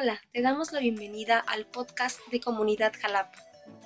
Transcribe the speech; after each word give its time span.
Hola, 0.00 0.20
te 0.32 0.42
damos 0.42 0.70
la 0.70 0.78
bienvenida 0.78 1.40
al 1.40 1.66
podcast 1.66 2.20
de 2.30 2.38
Comunidad 2.38 2.92
Jalapa. 3.00 3.36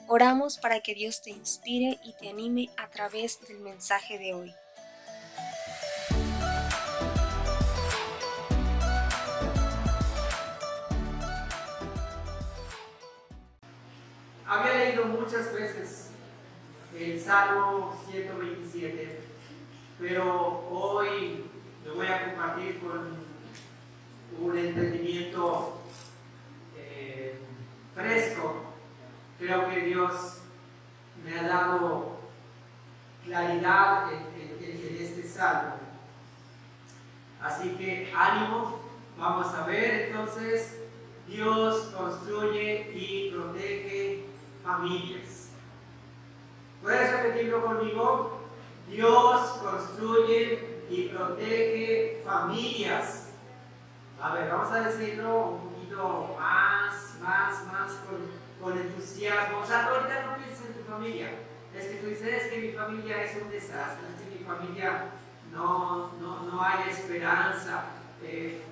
Oramos 0.08 0.58
para 0.58 0.80
que 0.80 0.94
Dios 0.94 1.22
te 1.22 1.30
inspire 1.30 1.98
y 2.04 2.12
te 2.20 2.28
anime 2.28 2.68
a 2.76 2.90
través 2.90 3.40
del 3.48 3.60
mensaje 3.60 4.18
de 4.18 4.34
hoy. 4.34 4.54
Había 14.46 14.74
leído 14.84 15.06
muchas 15.06 15.50
veces 15.54 16.10
el 16.94 17.18
Salmo 17.18 17.98
127, 18.10 19.18
pero 19.98 20.68
hoy 20.70 21.46
lo 21.86 21.94
voy 21.94 22.06
a 22.06 22.26
compartir 22.26 22.80
con 22.80 23.16
un 24.38 24.58
entendimiento 24.58 25.81
fresco. 27.94 28.62
Creo 29.38 29.68
que 29.68 29.80
Dios 29.82 30.42
me 31.24 31.38
ha 31.38 31.42
dado 31.48 32.18
claridad 33.24 34.12
en, 34.12 34.64
en 34.64 34.96
este 35.00 35.22
salmo. 35.22 35.76
Así 37.40 37.70
que 37.70 38.12
ánimo, 38.16 38.80
vamos 39.18 39.52
a 39.54 39.66
ver 39.66 40.10
entonces, 40.10 40.80
Dios 41.26 41.92
construye 41.96 42.92
y 42.94 43.30
protege 43.32 44.26
familias. 44.62 45.50
¿Puedes 46.82 47.12
repetirlo 47.12 47.64
conmigo? 47.64 48.40
Dios 48.88 49.40
construye 49.62 50.84
y 50.90 51.08
protege 51.08 52.22
familias. 52.24 53.30
A 54.20 54.34
ver, 54.34 54.50
vamos 54.50 54.70
a 54.70 54.88
decirlo 54.88 55.46
un 55.46 55.70
poquito 55.70 56.36
más, 56.38 56.71
más, 57.22 57.66
más 57.66 57.92
con, 58.06 58.30
con 58.60 58.78
entusiasmo. 58.78 59.58
O 59.58 59.66
sea, 59.66 59.86
ahorita 59.86 60.26
no 60.26 60.36
pienses 60.36 60.66
en 60.66 60.74
tu 60.74 60.90
familia. 60.90 61.30
Es 61.74 61.86
que 61.86 61.94
tú 61.96 62.06
dices, 62.08 62.44
es 62.44 62.52
que 62.52 62.58
mi 62.58 62.72
familia 62.72 63.22
es 63.22 63.40
un 63.40 63.50
desastre, 63.50 64.08
es 64.08 64.22
que 64.22 64.38
mi 64.38 64.44
familia 64.44 65.06
no, 65.52 66.12
no, 66.20 66.42
no 66.42 66.62
hay 66.62 66.90
esperanza. 66.90 67.84
Eh, 68.22 68.62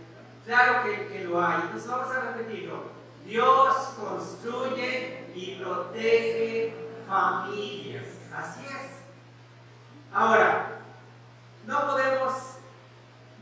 claro 0.45 0.83
que, 0.85 1.25
lo 1.25 1.43
hay. 1.45 1.63
Entonces 1.63 1.89
vamos 1.89 2.09
a. 2.11 2.21
Dios 3.25 3.77
construye 3.99 5.31
y 5.35 5.57
protege 5.63 6.75
familias. 7.07 8.07
Así 8.35 8.65
es. 8.67 9.05
Ahora, 10.13 10.81
no 11.67 11.87
podemos 11.87 12.35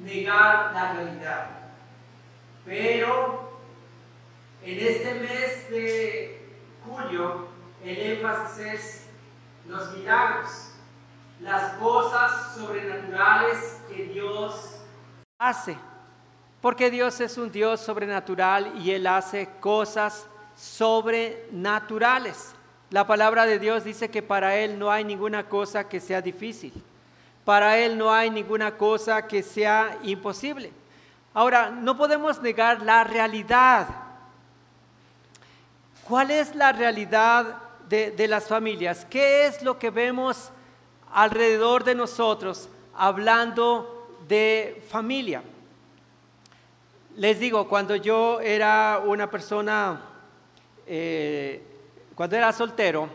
negar 0.00 0.72
la 0.74 0.92
realidad. 0.92 1.50
Pero 2.64 3.47
en 4.62 4.78
este 4.78 5.14
mes 5.14 5.70
de 5.70 6.48
julio 6.84 7.48
el 7.84 7.98
énfasis 7.98 8.58
es 8.58 9.06
los 9.66 9.92
milagros, 9.96 10.70
las 11.40 11.74
cosas 11.74 12.54
sobrenaturales 12.54 13.80
que 13.88 14.04
Dios 14.04 14.80
hace. 15.38 15.76
Porque 16.60 16.90
Dios 16.90 17.20
es 17.20 17.38
un 17.38 17.52
Dios 17.52 17.80
sobrenatural 17.80 18.72
y 18.78 18.90
Él 18.90 19.06
hace 19.06 19.48
cosas 19.60 20.26
sobrenaturales. 20.56 22.54
La 22.90 23.06
palabra 23.06 23.46
de 23.46 23.58
Dios 23.58 23.84
dice 23.84 24.10
que 24.10 24.22
para 24.22 24.56
Él 24.56 24.78
no 24.78 24.90
hay 24.90 25.04
ninguna 25.04 25.48
cosa 25.48 25.88
que 25.88 26.00
sea 26.00 26.20
difícil. 26.20 26.72
Para 27.44 27.78
Él 27.78 27.96
no 27.96 28.12
hay 28.12 28.30
ninguna 28.30 28.76
cosa 28.76 29.26
que 29.28 29.42
sea 29.42 29.98
imposible. 30.02 30.72
Ahora, 31.32 31.70
no 31.70 31.96
podemos 31.96 32.42
negar 32.42 32.82
la 32.82 33.04
realidad. 33.04 33.86
¿Cuál 36.08 36.30
es 36.30 36.54
la 36.54 36.72
realidad 36.72 37.58
de, 37.86 38.28
las 38.28 38.46
familias? 38.46 39.06
¿Qué 39.10 39.46
es 39.46 39.62
lo 39.62 39.78
que 39.78 39.91
vemos 39.91 40.50
alrededor 41.12 41.84
de 41.84 41.94
nosotros 41.94 42.70
hablando 42.94 44.08
de 44.26 44.82
familia? 44.88 45.42
Les 47.14 47.38
digo, 47.38 47.68
cuando 47.68 47.94
yo 47.94 48.41
era 48.41 49.02
una 49.04 49.30
persona, 49.30 50.00
eh, 50.86 51.62
cuando 52.14 52.36
era 52.36 52.54
soltero, 52.54 53.10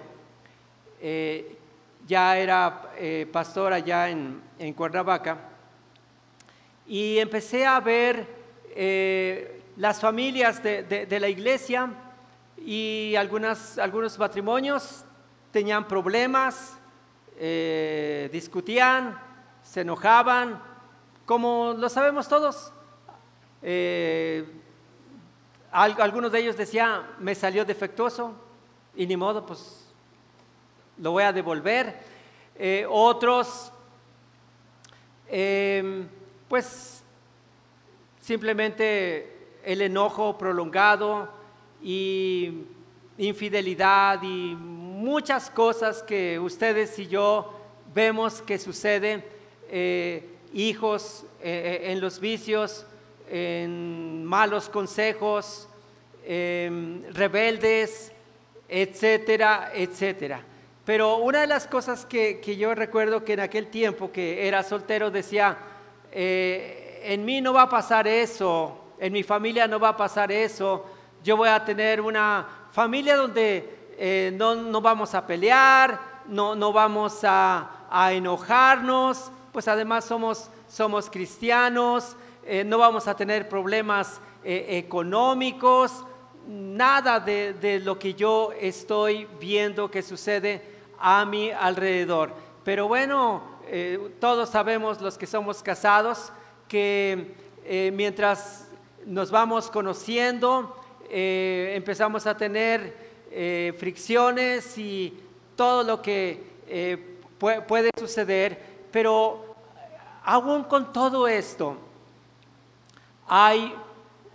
eh, 1.02 1.58
ya 2.06 2.38
era 2.38 2.92
eh, 2.98 3.28
pastor 3.32 3.74
allá 3.74 4.08
en, 4.10 4.74
Cuernavaca, 4.76 5.40
y 6.86 7.18
empecé 7.18 7.66
a 7.66 7.80
ver 7.80 8.28
eh, 8.76 9.64
las 9.78 10.00
familias 10.00 10.62
de, 10.62 11.18
la 11.20 11.28
iglesia 11.28 11.90
y 12.66 13.16
algunas, 13.18 13.78
algunos 13.78 14.18
matrimonios 14.18 15.04
tenían 15.52 15.88
problemas, 15.88 16.78
eh, 17.38 18.30
discutían, 18.32 19.20
se 19.62 19.82
enojaban, 19.82 20.62
como 21.26 21.76
lo 21.78 21.90
sabemos 21.90 22.28
todos. 22.28 22.72
Eh, 23.62 24.46
algunos 25.72 26.32
de 26.32 26.40
ellos 26.40 26.56
decían, 26.56 27.02
me 27.20 27.36
salió 27.36 27.66
defectuoso 27.66 28.34
y 28.96 29.08
ni 29.08 29.18
modo, 29.18 29.46
pues 29.46 29.92
lo 30.98 31.12
voy 31.12 31.24
a 31.24 31.34
devolver. 31.34 32.14
otros 32.90 33.72
pues 36.48 37.04
simplemente 38.22 39.60
el 39.64 39.82
enojo 39.82 40.38
prolongado 40.38 41.43
y 41.84 42.64
infidelidad 43.18 44.24
y 44.24 44.56
muchas 44.56 45.50
cosas 45.50 46.02
que 46.02 46.40
ustedes 46.40 46.98
y 46.98 47.08
yo 47.08 47.54
vemos 47.94 48.42
que 48.42 48.58
suceden, 48.58 49.24
eh, 49.70 50.30
hijos 50.54 51.26
eh, 51.42 51.82
eh, 51.84 51.92
en 51.92 52.00
los 52.00 52.20
vicios, 52.20 52.86
en 53.30 54.24
malos 54.24 54.70
consejos, 54.70 55.68
em, 56.26 57.04
rebeldes, 57.12 58.12
etcétera, 58.70 59.72
etcétera. 59.76 60.42
Pero 60.86 61.18
una 61.18 61.42
de 61.42 61.48
las 61.48 61.68
cosas 61.68 62.06
que, 62.06 62.40
que 62.40 62.56
yo 62.56 62.74
recuerdo 62.74 63.24
que 63.24 63.34
en 63.34 63.42
aquel 63.42 63.68
tiempo 63.68 64.12
que 64.12 64.48
era 64.48 64.64
soltero 64.64 65.12
decía, 65.12 65.58
en 66.12 67.26
mí 67.26 67.42
no 67.42 67.54
va 67.54 67.64
a 67.64 67.70
pasar 67.70 68.08
eso, 68.08 68.78
en 69.00 69.14
mi 69.14 69.24
familia 69.24 69.68
no 69.68 69.80
va 69.80 69.90
a 69.90 69.98
pasar 69.98 70.32
eso, 70.32 70.86
yo 71.24 71.38
voy 71.38 71.50
a 71.50 71.64
tener 71.64 72.02
una 72.02 72.48
familia 72.72 73.16
donde 73.16 73.94
eh, 73.98 74.32
no, 74.36 74.82
vamos 74.82 75.16
a 75.16 75.26
pelear, 75.26 76.00
no, 76.28 76.56
no 76.56 76.74
vamos 76.74 77.20
a, 77.24 77.70
enojarnos, 78.12 79.32
pues 79.52 79.68
además 79.68 80.06
somos, 80.06 80.50
somos 80.68 81.10
cristianos, 81.10 82.16
eh, 82.44 82.64
no 82.64 82.80
vamos 82.80 83.08
a 83.08 83.16
tener 83.16 83.48
problemas 83.48 84.20
económicos, 84.44 86.04
nada 86.48 87.20
de, 87.20 87.54
de, 87.54 87.80
lo 87.80 87.98
que 87.98 88.14
yo 88.14 88.52
estoy 88.60 89.28
viendo 89.40 89.90
que 89.90 90.02
sucede 90.02 90.62
a 91.00 91.24
mi 91.24 91.52
alrededor. 91.52 92.34
Pero 92.64 92.88
bueno, 92.88 93.54
eh, 93.68 94.16
todos 94.20 94.50
sabemos 94.50 95.02
los 95.02 95.18
que 95.18 95.26
somos 95.26 95.64
casados 95.64 96.32
que 96.68 97.36
eh, 97.64 97.92
mientras 97.94 98.68
nos 99.06 99.32
vamos 99.32 99.70
conociendo, 99.70 100.76
eh, 101.16 101.74
empezamos 101.76 102.26
a 102.26 102.36
tener 102.36 103.14
fricciones 103.78 104.78
y 104.78 105.14
todo 105.56 105.84
lo 105.84 106.02
que 106.02 106.40
puede 107.40 107.90
suceder, 108.00 108.60
pero 108.92 109.56
aún 110.24 110.64
con 110.64 110.94
todo 110.94 111.28
esto, 111.28 111.78
hay 113.28 113.74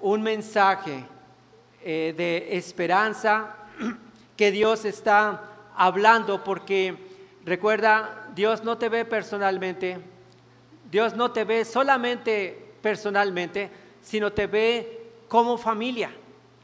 un 0.00 0.22
mensaje 0.22 1.04
de 1.84 2.48
esperanza 2.50 3.54
que 4.36 4.50
Dios 4.50 4.84
está 4.84 5.42
hablando 5.76 6.42
porque 6.42 6.96
recuerda 7.44 8.28
Dios 8.34 8.62
no 8.62 8.78
te 8.78 8.88
ve 8.88 9.04
personalmente, 9.04 9.98
Dios 10.90 11.14
no 11.14 11.32
te 11.32 11.44
ve 11.44 11.64
solamente 11.64 12.72
personalmente, 12.80 13.70
sino 14.00 14.32
te 14.32 14.46
ve 14.46 15.10
como 15.28 15.58
familia. 15.58 16.10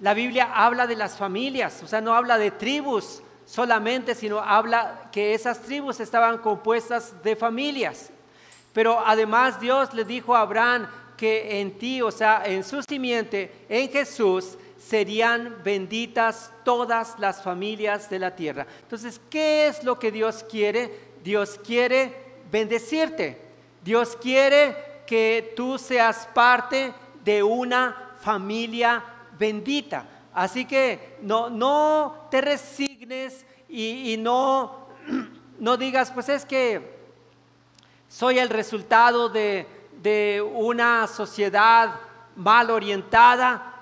La 0.05 0.13
Biblia 0.13 0.53
habla 0.55 0.87
de 0.87 0.97
las 0.97 1.17
familias, 1.17 1.83
o 1.83 1.87
sea, 1.87 2.03
no 2.03 2.15
habla 2.15 2.37
de 2.37 2.51
tribus 2.51 3.23
solamente, 3.47 4.15
sino 4.15 4.39
habla 4.39 5.09
que 5.11 5.33
esas 5.33 5.63
tribus 5.63 5.99
estaban 5.99 6.37
compuestas 6.37 7.23
de 7.23 7.35
familias. 7.35 8.11
Pero 8.75 9.01
además 9.03 9.59
Dios 9.59 9.95
le 9.95 10.05
dijo 10.05 10.37
a 10.37 10.43
Abraham 10.43 10.87
que 11.17 11.59
en 11.59 11.79
ti, 11.79 12.03
o 12.03 12.11
sea, 12.11 12.43
en 12.45 12.65
su 12.65 12.83
simiente, 12.83 13.65
en 13.67 13.89
Jesús, 13.89 14.59
serían 14.77 15.57
benditas 15.65 16.53
todas 16.67 17.19
las 17.19 17.43
familias 17.43 18.11
de 18.11 18.19
la 18.19 18.37
tierra. 18.37 18.67
Entonces, 18.83 19.19
¿qué 19.31 19.69
es 19.69 19.85
lo 19.85 19.99
que 19.99 20.13
Dios 20.13 20.45
quiere? 20.51 21.15
Dios 21.23 21.59
quiere 21.65 22.43
bendecirte. 22.53 23.41
Dios 23.83 24.19
quiere 24.21 24.77
que 25.07 25.55
tú 25.57 25.79
seas 25.79 26.29
parte 26.35 26.93
de 27.25 27.43
una 27.43 28.13
familia 28.21 29.03
bendita. 29.39 30.07
Así 30.33 30.65
que 30.65 31.19
no, 31.23 31.49
no 31.51 32.27
te 32.31 32.41
resignes 32.41 33.47
y, 33.69 34.17
no, 34.19 34.89
no 35.59 35.77
digas, 35.77 36.11
pues 36.11 36.29
es 36.29 36.45
que 36.45 36.95
soy 38.09 38.39
el 38.39 38.49
resultado 38.49 39.29
de, 39.29 39.67
de 40.03 40.43
una 40.43 41.07
sociedad 41.07 41.95
mal 42.37 42.71
orientada. 42.71 43.73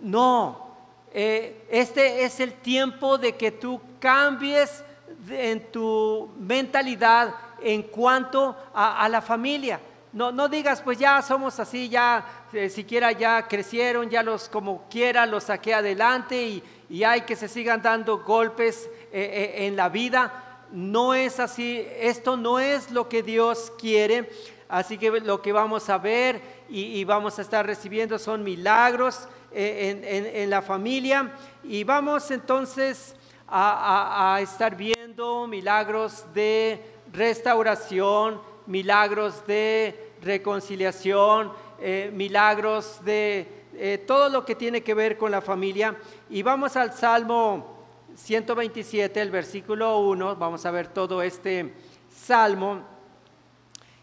No, 0.00 0.64
eh, 1.12 1.66
este 1.70 2.24
es 2.24 2.40
el 2.40 2.54
tiempo 2.54 3.18
de 3.18 3.36
que 3.36 3.52
tú 3.52 3.80
cambies 4.00 4.84
en 5.30 5.70
tu 5.70 6.28
mentalidad 6.38 7.34
en 7.62 7.82
cuanto 7.84 8.56
a, 8.74 9.08
la 9.08 9.22
familia. 9.22 9.80
No, 10.14 10.30
no, 10.30 10.48
digas, 10.48 10.80
pues 10.80 10.96
ya 10.96 11.20
somos 11.22 11.58
así, 11.58 11.88
ya 11.88 12.24
eh, 12.52 12.68
siquiera 12.70 13.10
ya 13.10 13.48
crecieron, 13.48 14.08
ya 14.08 14.22
los 14.22 14.48
como 14.48 14.88
quiera 14.88 15.26
los 15.26 15.44
saqué 15.44 15.74
adelante 15.74 16.62
y, 16.88 17.02
hay 17.02 17.22
que 17.22 17.34
se 17.34 17.48
sigan 17.48 17.82
dando 17.82 18.18
golpes 18.18 18.88
eh, 19.12 19.54
en 19.66 19.74
la 19.74 19.88
vida. 19.88 20.66
No 20.70 21.14
es 21.14 21.40
así, 21.40 21.84
esto 21.98 22.36
no 22.36 22.60
es 22.60 22.92
lo 22.92 23.08
que 23.08 23.24
Dios 23.24 23.72
quiere. 23.76 24.30
Así 24.68 24.98
que 24.98 25.10
lo 25.20 25.42
que 25.42 25.52
vamos 25.52 25.88
a 25.90 25.98
ver 25.98 26.40
y, 26.68 27.04
vamos 27.04 27.38
a 27.38 27.42
estar 27.42 27.66
recibiendo 27.66 28.18
son 28.18 28.42
milagros 28.42 29.28
eh, 29.52 30.32
en, 30.34 30.50
la 30.50 30.62
familia. 30.62 31.32
Y 31.62 31.84
vamos 31.84 32.30
entonces 32.30 33.14
a, 33.48 34.38
estar 34.40 34.76
viendo 34.76 35.46
milagros 35.46 36.24
de 36.32 36.84
restauración, 37.12 38.40
milagros 38.66 39.46
de 39.46 40.03
reconciliación, 40.24 41.52
eh, 41.80 42.10
milagros 42.12 43.04
de 43.04 43.46
eh, 43.74 44.02
todo 44.06 44.28
lo 44.28 44.44
que 44.44 44.54
tiene 44.54 44.82
que 44.82 44.94
ver 44.94 45.18
con 45.18 45.30
la 45.30 45.40
familia. 45.40 45.96
Y 46.30 46.42
vamos 46.42 46.76
al 46.76 46.92
Salmo 46.92 47.74
127, 48.16 49.20
el 49.20 49.30
versículo 49.30 49.98
1, 49.98 50.36
vamos 50.36 50.64
a 50.64 50.70
ver 50.70 50.88
todo 50.88 51.22
este 51.22 51.74
salmo. 52.14 52.82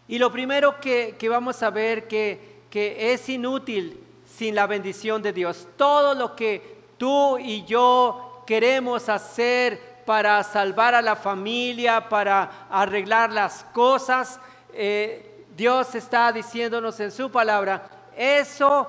Y 0.08 0.18
lo 0.18 0.30
primero 0.30 0.78
que, 0.80 1.16
vamos 1.30 1.62
a 1.62 1.70
ver 1.70 2.06
que, 2.06 2.62
que 2.68 3.12
es 3.12 3.28
inútil 3.28 3.98
sin 4.26 4.54
la 4.54 4.66
bendición 4.66 5.22
de 5.22 5.32
Dios. 5.32 5.68
Todo 5.76 6.14
lo 6.14 6.36
que 6.36 6.82
tú 6.98 7.38
y 7.38 7.64
yo 7.64 8.42
queremos 8.46 9.08
hacer 9.08 9.92
para 10.04 10.42
salvar 10.42 10.94
a 10.94 11.02
la 11.02 11.16
familia, 11.16 12.08
para 12.08 12.66
arreglar 12.70 13.32
las 13.32 13.64
cosas, 13.72 14.40
eh, 14.72 15.31
Dios 15.56 15.94
está 15.94 16.32
diciéndonos 16.32 16.98
en 17.00 17.10
su 17.10 17.30
palabra, 17.30 17.88
eso, 18.16 18.88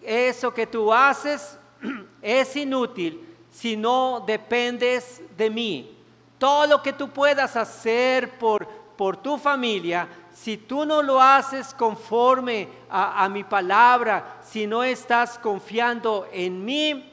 eso 0.00 0.52
que 0.52 0.66
tú 0.66 0.92
haces 0.92 1.58
es 2.22 2.56
inútil 2.56 3.28
si 3.50 3.76
no 3.76 4.22
dependes 4.26 5.22
de 5.36 5.50
mí. 5.50 5.98
Todo 6.38 6.66
lo 6.66 6.82
que 6.82 6.92
tú 6.92 7.08
puedas 7.10 7.54
hacer 7.54 8.38
por, 8.38 8.66
por 8.96 9.16
tu 9.16 9.38
familia, 9.38 10.08
si 10.32 10.56
tú 10.56 10.84
no 10.84 11.02
lo 11.02 11.20
haces 11.20 11.74
conforme 11.74 12.68
a, 12.90 13.28
mi 13.28 13.44
palabra, 13.44 14.38
si 14.42 14.66
no 14.66 14.82
estás 14.82 15.38
confiando 15.38 16.26
en 16.32 16.64
mí, 16.64 17.12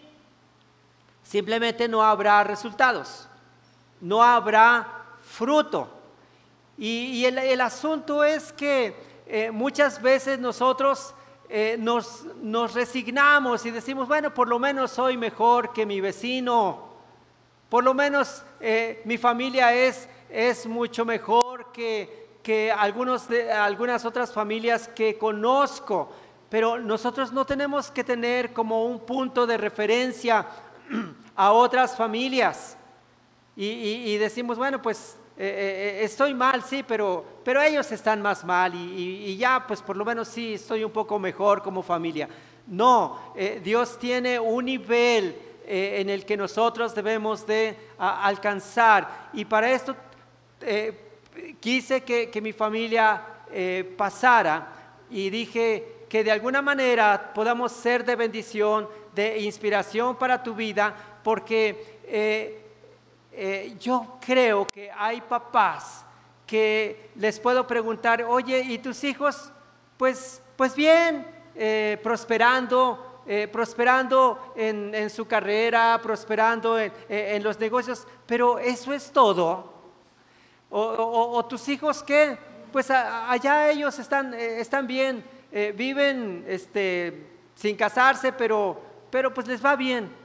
simplemente 1.22 1.88
no 1.88 2.02
habrá 2.02 2.44
resultados, 2.44 3.28
no 4.02 4.24
habrá 4.24 4.88
fruto. 5.22 5.99
Y, 6.82 7.26
el, 7.26 7.60
asunto 7.60 8.24
es 8.24 8.54
que 8.54 8.96
eh, 9.28 9.52
muchas 9.52 10.02
veces 10.02 10.40
nosotros 10.40 11.14
eh, 11.50 11.76
nos, 11.78 12.26
resignamos 12.74 13.66
y 13.66 13.72
decimos, 13.72 14.08
bueno, 14.08 14.34
por 14.34 14.48
lo 14.48 14.60
menos 14.60 14.92
soy 14.92 15.18
mejor 15.18 15.74
que 15.74 15.86
mi 15.86 16.00
vecino, 16.00 16.88
por 17.68 17.84
lo 17.84 17.94
menos 17.94 18.44
eh, 18.62 19.02
mi 19.04 19.18
familia 19.18 19.74
es, 19.74 20.08
es 20.30 20.66
mucho 20.68 21.04
mejor 21.04 21.70
que, 21.74 22.38
que 22.42 22.72
algunos 22.72 23.28
algunas 23.54 24.06
otras 24.06 24.32
familias 24.32 24.88
que 24.88 25.18
conozco, 25.18 26.10
pero 26.50 26.80
nosotros 26.80 27.34
no 27.34 27.46
tenemos 27.46 27.92
que 27.92 28.06
tener 28.06 28.54
como 28.54 28.86
un 28.86 29.00
punto 29.02 29.46
de 29.46 29.58
referencia 29.58 30.48
a 31.36 31.52
otras 31.52 31.98
familias. 31.98 32.78
Y, 33.62 34.16
decimos, 34.16 34.58
bueno, 34.58 34.82
pues 34.82 35.18
eh, 35.42 35.46
eh, 35.46 36.02
eh, 36.02 36.04
estoy 36.04 36.34
mal, 36.34 36.62
sí, 36.64 36.84
pero, 36.86 37.24
pero 37.46 37.62
ellos 37.62 37.90
están 37.94 38.22
más 38.22 38.44
mal 38.44 38.76
y, 38.76 39.38
ya, 39.38 39.64
pues 39.66 39.82
por 39.82 39.96
lo 39.96 40.04
menos 40.04 40.28
sí, 40.28 40.56
estoy 40.56 40.84
un 40.84 40.92
poco 40.92 41.18
mejor 41.18 41.64
como 41.64 41.82
familia. 41.82 42.28
No, 42.68 43.34
Dios 43.64 43.98
tiene 43.98 44.38
un 44.38 44.66
nivel 44.66 45.36
en 45.66 46.10
el 46.10 46.26
que 46.26 46.36
nosotros 46.36 46.94
debemos 46.94 47.48
de 47.48 47.76
alcanzar 47.98 49.30
y 49.32 49.46
para 49.46 49.72
esto 49.72 49.96
quise 51.60 52.04
que, 52.04 52.42
mi 52.44 52.52
familia 52.52 53.24
pasara 53.98 54.68
y 55.10 55.30
dije 55.30 56.06
que 56.10 56.24
de 56.24 56.32
alguna 56.32 56.62
manera 56.62 57.32
podamos 57.34 57.72
ser 57.72 58.04
de 58.04 58.18
bendición, 58.18 58.88
de 59.16 59.40
inspiración 59.40 60.18
para 60.18 60.44
tu 60.44 60.54
vida, 60.54 60.94
porque 61.24 62.69
eh, 63.40 63.66
eh, 63.66 63.76
yo 63.80 64.18
creo 64.20 64.68
que 64.68 64.92
hay 64.92 65.22
papás 65.22 66.06
que 66.46 67.12
les 67.16 67.40
puedo 67.40 67.66
preguntar, 67.66 68.24
oye, 68.24 68.60
¿y 68.60 68.78
tus 68.80 69.04
hijos? 69.04 69.52
Pues, 69.98 70.42
pues 70.56 70.76
bien, 70.76 71.26
prosperando, 72.02 73.22
prosperando 73.52 74.54
en, 74.56 75.10
su 75.10 75.28
carrera, 75.28 76.00
prosperando 76.02 76.80
en 76.80 77.44
los 77.44 77.60
negocios, 77.60 78.08
pero 78.26 78.58
eso 78.58 78.94
es 78.94 79.12
todo. 79.12 79.80
O, 80.72 81.46
tus 81.46 81.68
hijos 81.68 82.04
que, 82.04 82.38
pues 82.72 82.92
allá 82.92 83.72
ellos 83.72 83.98
están, 83.98 84.34
eh, 84.36 84.60
están 84.60 84.86
bien, 84.86 85.24
eh, 85.52 85.74
viven 85.76 86.46
este, 86.48 87.28
sin 87.56 87.76
casarse, 87.76 88.32
pero, 88.32 88.80
pero 89.10 89.34
pues 89.34 89.48
les 89.48 89.64
va 89.64 89.76
bien. 89.76 90.19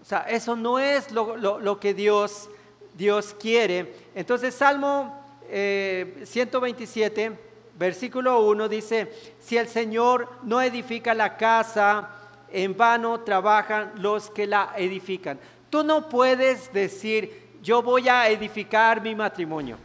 O 0.00 0.04
sea, 0.04 0.20
eso 0.28 0.56
no 0.56 0.78
es 0.78 1.10
lo, 1.10 1.80
que 1.80 1.94
Dios, 1.94 2.48
Dios 2.94 3.34
quiere. 3.38 3.94
Entonces, 4.14 4.54
Salmo 4.54 5.22
127, 5.48 7.24
eh, 7.24 7.38
versículo 7.78 8.40
1 8.46 8.68
dice, 8.68 9.12
si 9.38 9.56
el 9.56 9.68
Señor 9.68 10.28
no 10.42 10.60
edifica 10.60 11.14
la 11.14 11.36
casa, 11.36 12.10
en 12.50 12.76
vano 12.76 13.20
trabajan 13.20 13.92
los 13.96 14.30
que 14.30 14.46
la 14.46 14.72
edifican. 14.76 15.38
Tú 15.70 15.84
no 15.84 16.08
puedes 16.08 16.72
decir, 16.72 17.48
yo 17.62 17.82
voy 17.82 18.08
a 18.08 18.28
edificar 18.28 19.02
mi 19.02 19.14
matrimonio. 19.14 19.76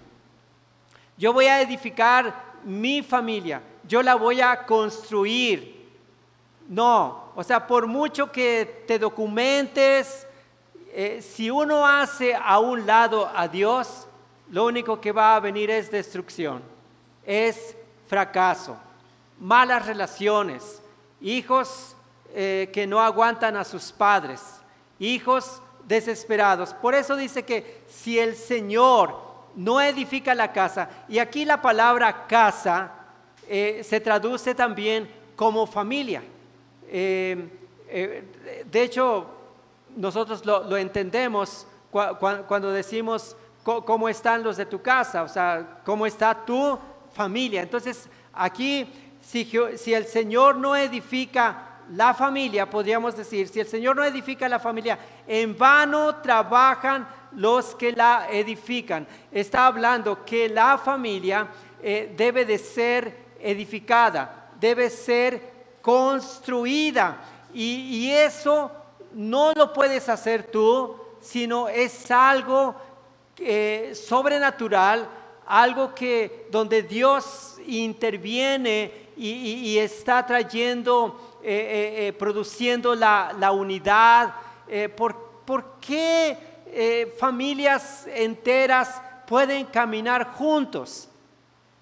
Yo 1.17 1.33
voy 1.33 1.45
a 1.45 1.61
edificar 1.61 2.33
mi 2.63 3.01
familia. 3.03 3.61
Yo 3.87 4.01
la 4.01 4.15
voy 4.15 4.41
a 4.41 4.65
construir. 4.65 5.72
No, 6.67 7.31
o 7.35 7.43
sea, 7.43 7.67
por 7.67 7.87
mucho 7.87 8.31
que 8.31 8.83
te 8.87 8.97
documentes, 8.97 10.25
eh, 10.93 11.21
si 11.21 11.49
uno 11.49 11.85
hace 11.85 12.35
a 12.35 12.59
un 12.59 12.85
lado 12.85 13.29
a 13.33 13.47
Dios, 13.47 14.07
lo 14.49 14.65
único 14.65 15.01
que 15.01 15.11
va 15.11 15.35
a 15.35 15.39
venir 15.39 15.69
es 15.71 15.91
destrucción, 15.91 16.61
es 17.25 17.75
fracaso, 18.07 18.77
malas 19.39 19.85
relaciones, 19.85 20.81
hijos 21.19 21.95
eh, 22.33 22.69
que 22.71 22.87
no 22.87 23.01
aguantan 23.01 23.57
a 23.57 23.63
sus 23.63 23.91
padres, 23.91 24.41
hijos 24.99 25.61
desesperados. 25.85 26.73
Por 26.73 26.95
eso 26.95 27.15
dice 27.15 27.43
que 27.43 27.83
si 27.87 28.19
el 28.19 28.35
Señor 28.35 29.19
no 29.55 29.81
edifica 29.81 30.33
la 30.33 30.51
casa, 30.51 30.89
y 31.09 31.19
aquí 31.19 31.45
la 31.45 31.61
palabra 31.61 32.27
casa 32.27 32.91
eh, 33.47 33.81
se 33.83 33.99
traduce 33.99 34.55
también 34.55 35.09
como 35.35 35.65
familia. 35.65 36.23
Eh, 36.87 37.49
eh, 37.87 38.23
de 38.69 38.83
hecho, 38.83 39.27
nosotros 39.95 40.45
lo, 40.45 40.75
entendemos 40.77 41.67
cuando 41.91 42.71
decimos 42.71 43.35
cómo 43.63 44.09
están 44.09 44.43
los 44.43 44.57
de 44.57 44.65
tu 44.65 44.81
casa, 44.81 45.23
o 45.23 45.27
sea, 45.27 45.81
cómo 45.85 46.05
está 46.05 46.45
tu 46.45 46.77
familia. 47.13 47.61
Entonces, 47.61 48.09
aquí, 48.33 48.91
si, 49.21 49.93
el 49.93 50.05
Señor 50.05 50.55
no 50.57 50.75
edifica 50.75 51.69
la 51.91 52.13
familia, 52.13 52.69
podríamos 52.69 53.15
decir, 53.15 53.47
si 53.47 53.59
el 53.59 53.67
Señor 53.67 53.95
no 53.95 54.03
edifica 54.03 54.49
la 54.49 54.59
familia, 54.59 54.97
en 55.27 55.57
vano 55.57 56.15
trabajan 56.17 57.07
los 57.33 57.75
que 57.75 57.91
la 57.91 58.27
edifican. 58.29 59.07
Está 59.31 59.67
hablando 59.67 60.25
que 60.25 60.49
la 60.49 60.77
familia 60.77 61.47
eh, 61.81 62.13
debe 62.17 62.45
de 62.45 62.57
ser 62.57 63.17
edificada, 63.39 64.51
debe 64.59 64.89
ser 64.89 65.52
construida. 65.83 67.17
Y, 67.53 68.09
eso 68.09 68.71
no 69.13 69.53
lo 69.53 69.71
puedes 69.71 70.09
hacer 70.09 70.49
tú, 70.49 70.95
sino 71.21 71.67
es 71.67 72.09
algo 72.09 72.73
eh, 73.37 73.93
sobrenatural, 73.93 75.07
algo 75.45 75.93
que 75.93 76.47
donde 76.49 76.81
Dios 76.81 77.57
interviene 77.67 79.03
y 79.15 79.77
está 79.77 80.25
trayendo 80.25 81.37
eh, 81.43 82.07
eh, 82.07 82.13
produciendo 82.13 82.95
la, 82.95 83.51
unidad? 83.51 84.33
¿por, 84.95 85.15
¿Por 85.45 85.79
qué 85.79 87.13
familias 87.19 88.07
enteras 88.07 88.99
pueden 89.27 89.65
caminar 89.65 90.31
juntos? 90.33 91.09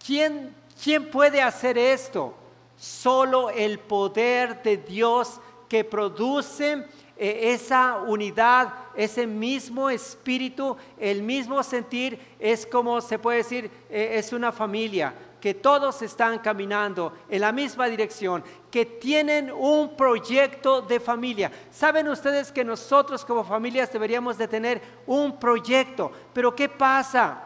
¿Quién, 0.04 0.54
¿Quién 0.84 1.10
puede 1.10 1.42
hacer 1.42 1.78
esto? 1.78 2.41
Solo 2.82 3.52
el 3.52 3.78
poder 3.78 4.64
de 4.64 4.78
Dios 4.78 5.40
que 5.70 5.84
produce 5.84 6.84
esa 7.16 7.98
unidad, 7.98 8.74
ese 8.96 9.28
mismo 9.28 9.88
espíritu, 9.88 10.76
el 10.98 11.22
mismo 11.22 11.62
sentir, 11.62 12.20
es 12.40 12.66
como 12.66 13.00
se 13.00 13.20
puede 13.20 13.38
decir, 13.38 13.70
es 13.88 14.34
una 14.34 14.52
familia 14.52 15.14
que 15.40 15.54
todos 15.54 16.02
están 16.02 16.40
caminando 16.40 17.14
en 17.30 17.42
la 17.42 17.52
misma 17.52 17.86
dirección, 17.86 18.44
que 18.72 18.88
tienen 18.88 19.52
un 19.52 19.96
proyecto 19.96 20.82
de 20.82 21.00
familia. 21.00 21.52
Saben 21.70 22.08
ustedes 22.08 22.52
que 22.52 22.64
nosotros 22.64 23.24
como 23.24 23.44
familias 23.44 23.94
deberíamos 23.94 24.40
de 24.40 24.48
tener 24.48 24.82
un 25.06 25.40
proyecto, 25.40 26.12
pero 26.34 26.56
¿qué 26.56 26.68
pasa? 26.68 27.46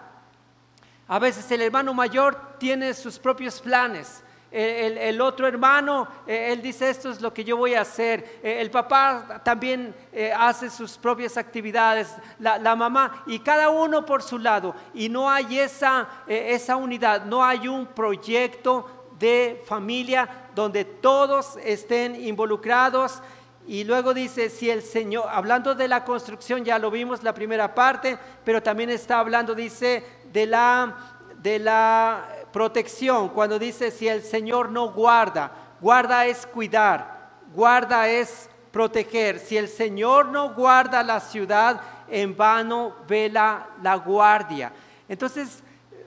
A 1.10 1.20
veces 1.20 1.52
el 1.52 1.62
hermano 1.62 1.94
mayor 1.94 2.58
tiene 2.58 2.94
sus 2.94 3.20
propios 3.20 3.60
planes 3.60 4.22
el, 4.58 5.20
otro 5.20 5.48
hermano, 5.48 6.08
eh, 6.26 6.54
él 6.54 6.62
dice, 6.62 6.90
esto 6.90 7.10
es 7.10 7.20
lo 7.20 7.34
que 7.34 7.44
yo 7.44 7.58
voy 7.58 7.74
a 7.74 7.82
hacer. 7.82 8.40
Eh, 8.42 8.62
el 8.62 8.72
papá 8.72 9.42
también 9.44 9.94
eh, 10.14 10.32
hace 10.32 10.70
sus 10.70 10.98
propias 10.98 11.36
actividades, 11.36 12.16
la, 12.40 12.76
mamá, 12.76 13.24
y 13.28 13.40
cada 13.40 13.70
uno 13.70 14.06
por 14.06 14.24
su 14.24 14.40
lado. 14.40 14.74
Y 14.94 15.10
no 15.10 15.30
hay 15.30 15.60
esa, 15.60 16.08
esa 16.28 16.78
unidad, 16.78 17.26
no 17.26 17.44
hay 17.44 17.68
un 17.68 17.86
proyecto 17.86 19.10
de 19.20 19.62
familia 19.66 20.48
donde 20.56 20.86
todos 20.86 21.58
estén 21.64 22.16
involucrados. 22.16 23.22
Y 23.68 23.84
luego 23.84 24.14
dice, 24.14 24.50
si 24.50 24.70
el 24.70 24.84
Señor, 24.84 25.26
hablando 25.30 25.76
de 25.76 25.90
la 25.90 26.06
construcción, 26.06 26.64
ya 26.64 26.80
lo 26.80 26.92
vimos 26.92 27.24
la 27.24 27.34
primera 27.34 27.76
parte, 27.76 28.18
pero 28.46 28.64
también 28.64 28.90
está 28.90 29.20
hablando, 29.20 29.54
dice, 29.54 30.02
de 30.32 30.46
la, 30.46 30.96
de 31.42 31.60
la 31.60 32.35
protección, 32.56 33.28
cuando 33.28 33.60
dice 33.60 33.92
si 33.92 34.08
el 34.08 34.24
Señor 34.24 34.70
no 34.70 34.94
guarda, 34.94 35.52
guarda 35.82 36.26
es 36.26 36.48
cuidar, 36.48 37.32
guarda 37.54 38.08
es 38.08 38.50
proteger. 38.72 39.40
Si 39.40 39.58
el 39.58 39.68
Señor 39.68 40.28
no 40.28 40.54
guarda 40.54 41.04
la 41.04 41.20
ciudad, 41.20 41.82
en 42.08 42.34
vano 42.38 42.96
vela 43.10 43.68
la 43.84 43.96
guardia. 43.96 44.72
Entonces, 45.10 45.62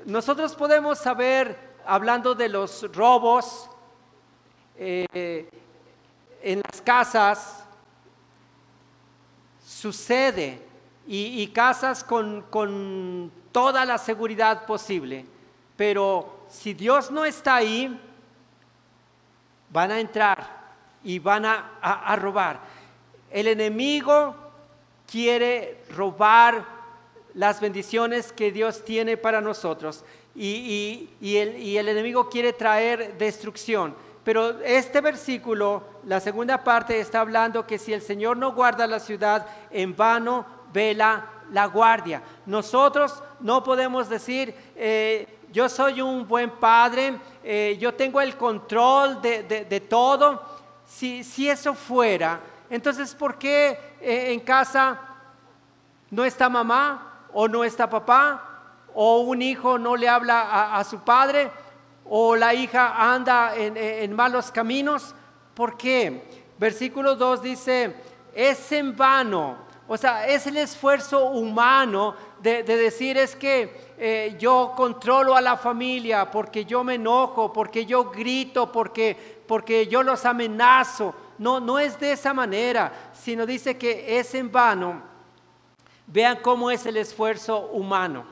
nosotros 0.06 0.54
podemos 0.54 0.98
saber, 0.98 1.54
hablando 1.84 2.34
de 2.34 2.48
los 2.48 2.90
robos 2.94 3.68
eh, 4.78 5.50
en 6.42 6.62
las 6.62 6.80
casas, 6.80 7.62
sucede 9.62 10.66
y, 11.06 11.46
casas 11.48 12.02
con, 12.02 12.40
con 12.48 13.30
toda 13.52 13.84
la 13.84 13.98
seguridad 13.98 14.64
posible, 14.64 15.26
pero 15.76 16.37
si 16.48 16.74
Dios 16.74 17.10
no 17.10 17.24
está 17.24 17.56
ahí, 17.56 18.00
van 19.70 19.90
a 19.90 20.00
entrar 20.00 20.58
y 21.04 21.18
van 21.18 21.44
a, 21.44 22.16
robar. 22.16 22.60
El 23.30 23.46
enemigo 23.48 24.34
quiere 25.10 25.84
robar 25.90 26.64
las 27.34 27.60
bendiciones 27.60 28.32
que 28.32 28.50
Dios 28.50 28.84
tiene 28.84 29.16
para 29.16 29.40
nosotros 29.40 30.04
y, 30.34 31.08
el, 31.20 31.56
y, 31.62 31.76
el, 31.76 31.88
enemigo 31.88 32.28
quiere 32.28 32.52
traer 32.52 33.16
destrucción. 33.18 33.94
Pero 34.24 34.60
este 34.60 35.00
versículo, 35.00 35.82
la 36.04 36.20
segunda 36.20 36.62
parte, 36.62 37.00
está 37.00 37.20
hablando 37.20 37.66
que 37.66 37.78
si 37.78 37.92
el 37.92 38.02
Señor 38.02 38.36
no 38.36 38.52
guarda 38.52 38.86
la 38.86 39.00
ciudad, 39.00 39.46
en 39.70 39.96
vano 39.96 40.44
vela 40.72 41.30
la 41.52 41.66
guardia. 41.66 42.22
Nosotros 42.46 43.22
no 43.40 43.62
podemos 43.64 44.08
decir, 44.08 44.54
eh, 44.76 45.37
yo 45.52 45.68
soy 45.68 46.00
un 46.00 46.26
buen 46.26 46.50
padre, 46.50 47.18
eh, 47.42 47.76
yo 47.80 47.94
tengo 47.94 48.20
el 48.20 48.36
control 48.36 49.20
de, 49.22 49.86
todo. 49.88 50.42
Si, 50.84 51.22
si, 51.24 51.48
eso 51.48 51.74
fuera, 51.74 52.40
entonces 52.70 53.14
¿por 53.14 53.38
qué 53.38 53.96
eh, 54.00 54.32
en 54.32 54.40
casa 54.40 54.98
no 56.10 56.24
está 56.24 56.48
mamá 56.48 57.26
o 57.32 57.48
no 57.48 57.64
está 57.64 57.88
papá? 57.88 58.44
¿O 58.94 59.20
un 59.20 59.42
hijo 59.42 59.78
no 59.78 59.96
le 59.96 60.08
habla 60.08 60.76
a, 60.76 60.82
su 60.84 61.00
padre? 61.00 61.50
¿O 62.04 62.34
la 62.34 62.54
hija 62.54 63.12
anda 63.12 63.54
en, 63.54 64.12
malos 64.12 64.50
caminos? 64.50 65.14
¿Por 65.54 65.76
qué? 65.76 66.42
Versículo 66.58 67.14
2 67.14 67.42
dice, 67.42 67.94
es 68.34 68.72
en 68.72 68.96
vano, 68.96 69.67
o 69.88 69.96
sea, 69.96 70.26
es 70.26 70.46
el 70.46 70.58
esfuerzo 70.58 71.30
humano 71.30 72.14
de 72.40 72.62
decir 72.62 73.16
es 73.16 73.34
que 73.34 73.88
eh, 74.00 74.36
yo 74.38 74.74
controlo 74.76 75.34
a 75.34 75.40
la 75.40 75.56
familia, 75.56 76.30
porque 76.30 76.64
yo 76.64 76.84
me 76.84 76.94
enojo, 76.94 77.52
porque 77.52 77.84
yo 77.84 78.04
grito, 78.10 78.70
porque, 78.70 79.40
porque 79.46 79.88
yo 79.88 80.04
los 80.04 80.24
amenazo. 80.24 81.14
No, 81.38 81.58
no 81.58 81.78
es 81.80 81.98
de 81.98 82.12
esa 82.12 82.32
manera, 82.32 83.10
sino 83.12 83.44
dice 83.44 83.76
que 83.76 84.18
es 84.18 84.34
en 84.34 84.52
vano. 84.52 85.02
Vean 86.06 86.38
cómo 86.42 86.70
es 86.70 86.86
el 86.86 86.96
esfuerzo 86.96 87.58
humano. 87.72 88.24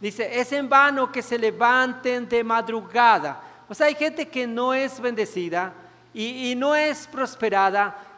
Dice, 0.00 0.40
es 0.40 0.52
en 0.52 0.68
vano 0.68 1.12
que 1.12 1.20
se 1.20 1.38
levanten 1.38 2.26
de 2.26 2.42
madrugada. 2.42 3.42
O 3.68 3.74
sea, 3.74 3.88
hay 3.88 3.94
gente 3.94 4.26
que 4.26 4.46
no 4.46 4.72
es 4.72 4.98
bendecida 4.98 5.74
y, 6.14 6.52
y 6.52 6.54
no 6.54 6.74
es 6.74 7.06
prosperada 7.06 8.09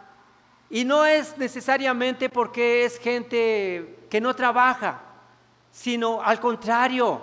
y 0.72 0.84
no 0.84 1.06
es 1.06 1.38
necesariamente 1.38 2.28
porque 2.28 2.84
es 2.84 2.98
gente 2.98 4.06
que 4.10 4.20
no 4.20 4.34
trabaja 4.34 5.12
sino 5.72 6.22
al 6.22 6.38
contrario, 6.38 7.22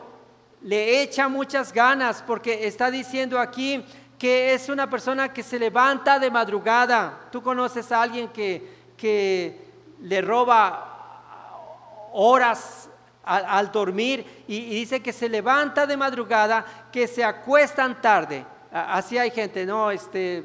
le 0.64 1.02
echa 1.02 1.30
muchas 1.30 1.72
ganas 1.72 2.24
porque 2.26 2.68
está 2.68 2.92
diciendo 2.92 3.40
aquí 3.40 3.86
que 4.18 4.54
es 4.54 4.68
una 4.68 4.90
persona 4.90 5.32
que 5.32 5.44
se 5.44 5.58
levanta 5.58 6.20
de 6.20 6.30
madrugada. 6.30 7.28
Tú 7.32 7.42
conoces 7.42 7.90
a 7.92 8.02
alguien 8.02 8.28
que, 8.30 8.68
que 8.98 9.70
le 10.02 10.22
roba 10.22 12.10
horas 12.12 12.90
al, 13.24 13.72
dormir 13.72 14.44
y, 14.48 14.62
dice 14.72 15.02
que 15.02 15.14
se 15.14 15.30
levanta 15.30 15.86
de 15.86 15.96
madrugada, 15.96 16.90
que 16.92 17.08
se 17.08 17.24
acuestan 17.24 18.02
tarde. 18.02 18.44
Así 18.72 19.18
hay 19.18 19.30
gente, 19.30 19.66
¿no? 19.66 19.92
Este, 19.92 20.44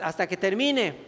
hasta 0.00 0.26
que 0.26 0.36
termine 0.36 1.05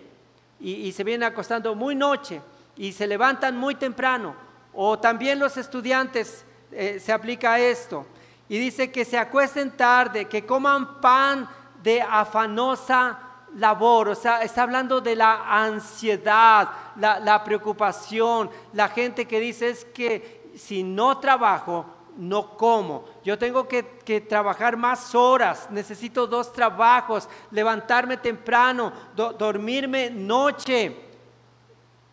y, 0.61 0.91
se 0.93 1.05
viene 1.05 1.25
acostando 1.25 1.75
muy 1.75 1.95
noche 1.95 2.41
y 2.77 2.93
se 2.93 3.07
levantan 3.07 3.57
muy 3.57 3.75
temprano 3.75 4.35
o 4.73 4.99
también 4.99 5.39
los 5.39 5.57
estudiantes 5.57 6.45
eh, 6.71 7.01
se 7.01 7.13
aplica 7.13 7.59
esto. 7.59 8.07
Y 8.49 8.59
dice 8.59 8.91
que 8.91 9.05
se 9.05 9.19
acuesten 9.19 9.77
tarde, 9.77 10.27
que 10.27 10.47
coman 10.47 11.01
pan 11.01 11.49
de 11.83 12.01
afanosa 12.01 13.19
labor. 13.57 14.09
O 14.09 14.15
sea, 14.15 14.43
está 14.43 14.63
hablando 14.63 15.01
de 15.01 15.17
la 15.17 15.63
ansiedad, 15.63 16.71
la, 16.97 17.43
preocupación. 17.45 18.51
La 18.73 18.89
gente 18.89 19.27
que 19.27 19.41
dice 19.41 19.71
es 19.71 19.85
que 19.85 20.53
si 20.57 20.83
no 20.83 21.19
trabajo, 21.19 21.85
no 22.19 22.57
como. 22.57 23.05
Yo 23.25 23.39
tengo 23.39 23.67
que, 23.69 23.83
trabajar 24.29 24.77
más 24.77 25.15
horas, 25.15 25.69
necesito 25.71 26.27
dos 26.27 26.53
trabajos, 26.53 27.29
levantarme 27.51 28.17
temprano, 28.17 28.93
dormirme 29.15 30.11
noche. 30.11 30.95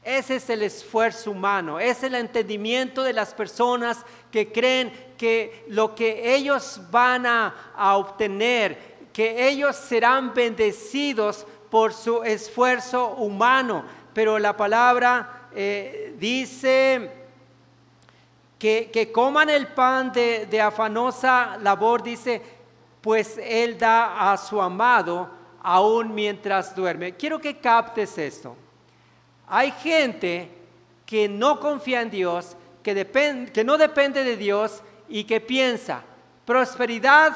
Ese 0.04 0.36
es 0.36 0.50
el 0.52 0.62
esfuerzo 0.62 1.32
humano, 1.32 1.80
es 1.80 2.04
el 2.04 2.14
entendimiento 2.14 3.02
de 3.02 3.14
las 3.14 3.34
personas 3.34 4.06
que 4.32 4.52
creen 4.52 4.94
que 5.18 5.66
lo 5.70 5.96
que 5.96 6.36
ellos 6.36 6.80
van 6.92 7.26
a, 7.26 7.56
obtener, 7.96 9.10
que 9.12 9.48
ellos 9.50 9.76
serán 9.76 10.36
bendecidos 10.36 11.48
por 11.72 11.92
su 11.92 12.22
esfuerzo 12.22 13.16
humano. 13.16 13.84
Pero 14.14 14.38
la 14.38 14.56
palabra 14.56 15.50
eh, 15.56 16.14
dice 16.20 17.25
que, 18.60 19.12
coman 19.14 19.50
el 19.50 19.68
pan 19.68 20.12
de, 20.12 20.62
afanosa 20.62 21.58
labor, 21.62 22.02
dice, 22.02 22.42
pues 23.02 23.38
Él 23.38 23.78
da 23.78 24.32
a 24.32 24.38
su 24.38 24.62
amado 24.62 25.30
aún 25.62 26.14
mientras 26.14 26.76
duerme. 26.76 27.16
Quiero 27.16 27.40
que 27.40 27.60
captes 27.60 28.18
esto. 28.18 28.56
Hay 29.48 29.72
gente 29.72 30.50
que 31.06 31.28
no 31.28 31.60
confía 31.60 32.02
en 32.02 32.10
Dios, 32.10 32.56
que, 32.82 33.50
que 33.54 33.64
no 33.64 33.78
depende 33.78 34.24
de 34.24 34.38
Dios 34.38 34.82
y 35.08 35.24
que 35.24 35.40
piensa, 35.40 36.02
prosperidad 36.46 37.34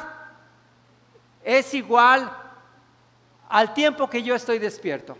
es 1.44 1.74
igual 1.74 2.32
al 3.48 3.74
tiempo 3.74 4.10
que 4.10 4.22
yo 4.24 4.36
estoy 4.36 4.60
despierto. 4.60 5.18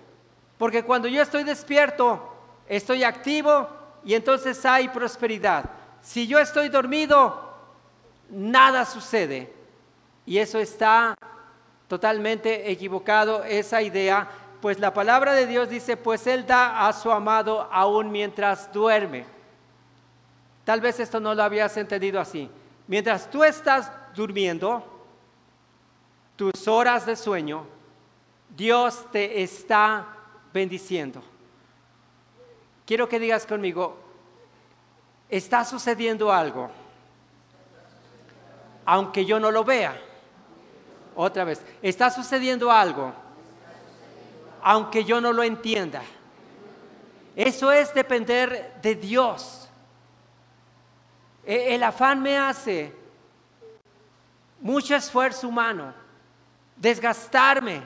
Porque 0.58 0.84
cuando 0.84 1.08
yo 1.08 1.22
estoy 1.22 1.44
despierto, 1.44 2.36
estoy 2.68 3.04
activo 3.04 3.68
y 4.04 4.14
entonces 4.14 4.64
hay 4.66 4.90
prosperidad. 4.90 5.70
Si 6.02 6.28
yo 6.28 6.40
estoy 6.40 6.70
dormido, 6.70 7.54
nada 8.30 8.86
sucede. 8.86 9.54
Y 10.26 10.38
eso 10.38 10.60
está 10.60 11.16
totalmente 11.88 12.72
equivocado, 12.72 13.44
esa 13.44 13.82
idea 13.82 14.30
pues 14.62 14.80
la 14.80 14.94
palabra 14.94 15.34
de 15.34 15.48
Dios 15.48 15.70
dice, 15.70 15.96
pues 15.96 16.28
Él 16.28 16.46
da 16.46 16.88
a 16.88 16.94
su 16.94 17.12
amado 17.12 17.70
aún 17.72 18.12
mientras 18.12 18.72
duerme. 18.74 19.26
Tal 20.66 20.82
vez 20.82 21.00
esto 21.00 21.20
no 21.20 21.34
lo 21.34 21.44
habías 21.44 21.76
entendido 21.78 22.20
así. 22.20 22.50
Mientras 22.88 23.30
tú 23.30 23.44
estás 23.44 23.92
durmiendo, 24.14 24.84
tus 26.36 26.68
horas 26.68 27.06
de 27.06 27.16
sueño, 27.16 27.66
Dios 28.56 29.06
te 29.12 29.42
está 29.42 30.08
bendiciendo. 30.54 31.24
Quiero 32.86 33.08
que 33.08 33.20
digas 33.20 33.46
conmigo, 33.46 33.98
está 35.30 35.64
sucediendo 35.64 36.32
algo, 36.32 36.70
aunque 38.86 39.26
yo 39.26 39.40
no 39.40 39.52
lo 39.52 39.64
vea. 39.64 40.00
Otra 41.16 41.44
vez, 41.44 41.64
está 41.82 42.10
sucediendo 42.10 42.72
algo, 42.72 43.14
aunque 44.64 45.04
yo 45.04 45.22
no 45.22 45.32
lo 45.32 45.44
entienda. 45.44 46.02
Eso 47.36 47.72
es 47.72 47.94
depender 47.94 48.80
de 48.82 48.96
Dios. 48.96 49.70
E, 51.46 51.76
el 51.76 51.84
afán 51.84 52.22
me 52.22 52.38
hace 52.38 52.94
mucho 54.62 54.96
esfuerzo 54.96 55.48
humano, 55.48 55.94
desgastarme, 56.76 57.84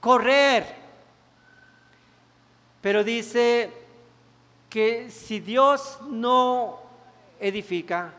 correr. 0.00 0.76
Pero 2.80 3.04
dice 3.04 3.79
que 4.70 5.10
si 5.10 5.40
Dios 5.40 5.98
no 6.08 6.78
edifica, 7.40 8.14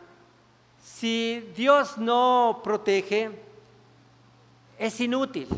si 0.78 1.50
Dios 1.56 1.96
no 1.96 2.60
protege, 2.62 3.30
es 4.78 5.00
inútil. 5.00 5.48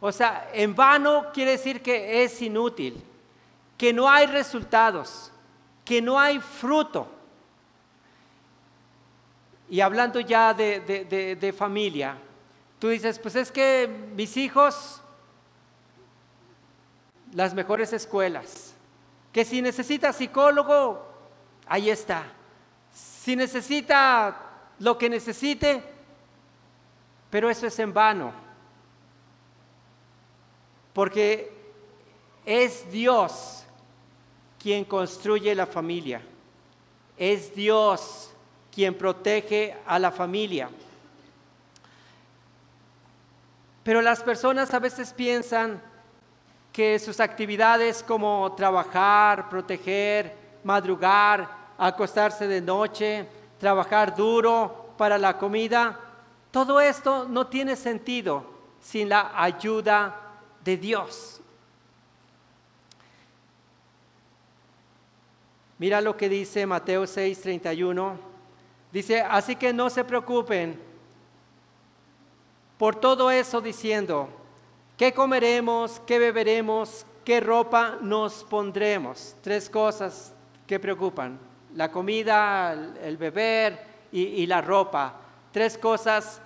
O 0.00 0.10
sea, 0.10 0.50
en 0.52 0.74
vano 0.74 1.26
quiere 1.32 1.52
decir 1.52 1.82
que 1.82 2.24
es 2.24 2.40
inútil, 2.40 3.00
que 3.76 3.92
no 3.92 4.08
hay 4.08 4.26
resultados, 4.26 5.30
que 5.84 6.00
no 6.00 6.18
hay 6.18 6.40
fruto. 6.40 7.06
Y 9.68 9.80
hablando 9.80 10.20
ya 10.20 10.54
de, 10.54 11.54
familia, 11.56 12.16
tú 12.78 12.88
dices, 12.88 13.18
pues 13.18 13.36
es 13.36 13.52
que 13.52 13.88
mis 14.14 14.36
hijos, 14.36 15.00
las 17.32 17.54
mejores 17.54 17.92
escuelas, 17.92 18.71
que 19.32 19.44
si 19.44 19.62
necesita 19.62 20.12
psicólogo, 20.12 21.06
ahí 21.66 21.90
está. 21.90 22.24
Si 22.92 23.34
necesita 23.34 24.36
lo 24.78 24.98
que 24.98 25.08
necesite, 25.08 25.82
pero 27.30 27.48
eso 27.48 27.66
es 27.66 27.78
en 27.78 27.94
vano. 27.94 28.32
Porque 30.92 31.50
es 32.44 32.90
Dios 32.90 33.64
quien 34.58 34.84
construye 34.84 35.54
la 35.54 35.66
familia. 35.66 36.20
Es 37.16 37.54
Dios 37.54 38.30
quien 38.70 38.96
protege 38.96 39.76
a 39.86 39.98
la 39.98 40.10
familia. 40.10 40.68
Pero 43.82 44.02
las 44.02 44.22
personas 44.22 44.72
a 44.74 44.78
veces 44.78 45.12
piensan 45.12 45.82
que 46.72 46.98
sus 46.98 47.20
actividades 47.20 48.02
como 48.02 48.52
trabajar, 48.56 49.48
proteger, 49.50 50.34
madrugar, 50.64 51.48
acostarse 51.76 52.46
de 52.46 52.60
noche, 52.60 53.26
trabajar 53.58 54.16
duro 54.16 54.94
para 54.96 55.18
la 55.18 55.36
comida, 55.36 56.00
todo 56.50 56.80
esto 56.80 57.26
no 57.28 57.46
tiene 57.46 57.76
sentido 57.76 58.44
sin 58.80 59.08
la 59.08 59.32
ayuda 59.34 60.16
de 60.64 60.76
Dios. 60.76 61.40
Mira 65.78 66.00
lo 66.00 66.16
que 66.16 66.28
dice 66.28 66.64
Mateo 66.64 67.04
6:31. 67.04 68.16
Dice, 68.92 69.20
así 69.20 69.56
que 69.56 69.72
no 69.72 69.90
se 69.90 70.04
preocupen 70.04 70.78
por 72.78 72.94
todo 72.94 73.30
eso 73.30 73.60
diciendo, 73.60 74.28
¿qué 75.02 75.12
comeremos? 75.12 76.00
¿Qué 76.06 76.16
beberemos? 76.16 77.04
¿Qué 77.24 77.40
ropa 77.40 77.98
nos 78.00 78.44
pondremos? 78.44 79.34
Tres 79.40 79.68
cosas 79.68 80.32
que 80.64 80.78
preocupan. 80.78 81.40
La 81.74 81.90
comida, 81.90 82.72
el 83.02 83.16
beber 83.16 83.84
y, 84.12 84.46
la 84.46 84.60
ropa. 84.60 85.16
Tres 85.50 85.76
cosas 85.76 86.40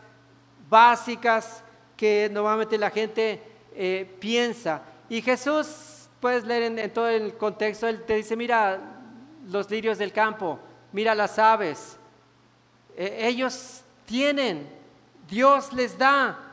básicas 0.70 1.62
que 1.98 2.30
normalmente 2.32 2.78
la 2.78 2.88
gente 2.88 3.42
eh, 3.74 4.10
piensa. 4.18 4.80
Y 5.10 5.20
Jesús, 5.20 6.08
puedes 6.18 6.46
leer 6.46 6.78
en, 6.78 6.90
todo 6.94 7.10
el 7.10 7.36
contexto, 7.36 7.86
él 7.86 8.04
te 8.04 8.14
dice, 8.14 8.36
mira 8.36 8.80
los 9.50 9.70
lirios 9.70 9.98
del 9.98 10.12
campo, 10.14 10.58
mira 10.92 11.14
las 11.14 11.38
aves, 11.38 11.98
e, 12.96 13.28
ellos 13.28 13.84
tienen, 14.06 14.66
Dios 15.28 15.74
les 15.74 15.98
da, 15.98 16.45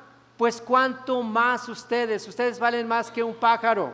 pues 0.44 0.60
cuánto 0.60 1.22
más 1.24 1.70
ustedes, 1.70 2.28
ustedes 2.28 2.60
valen 2.60 2.86
más 2.86 3.10
que 3.10 3.24
un 3.24 3.34
pájaro. 3.34 3.94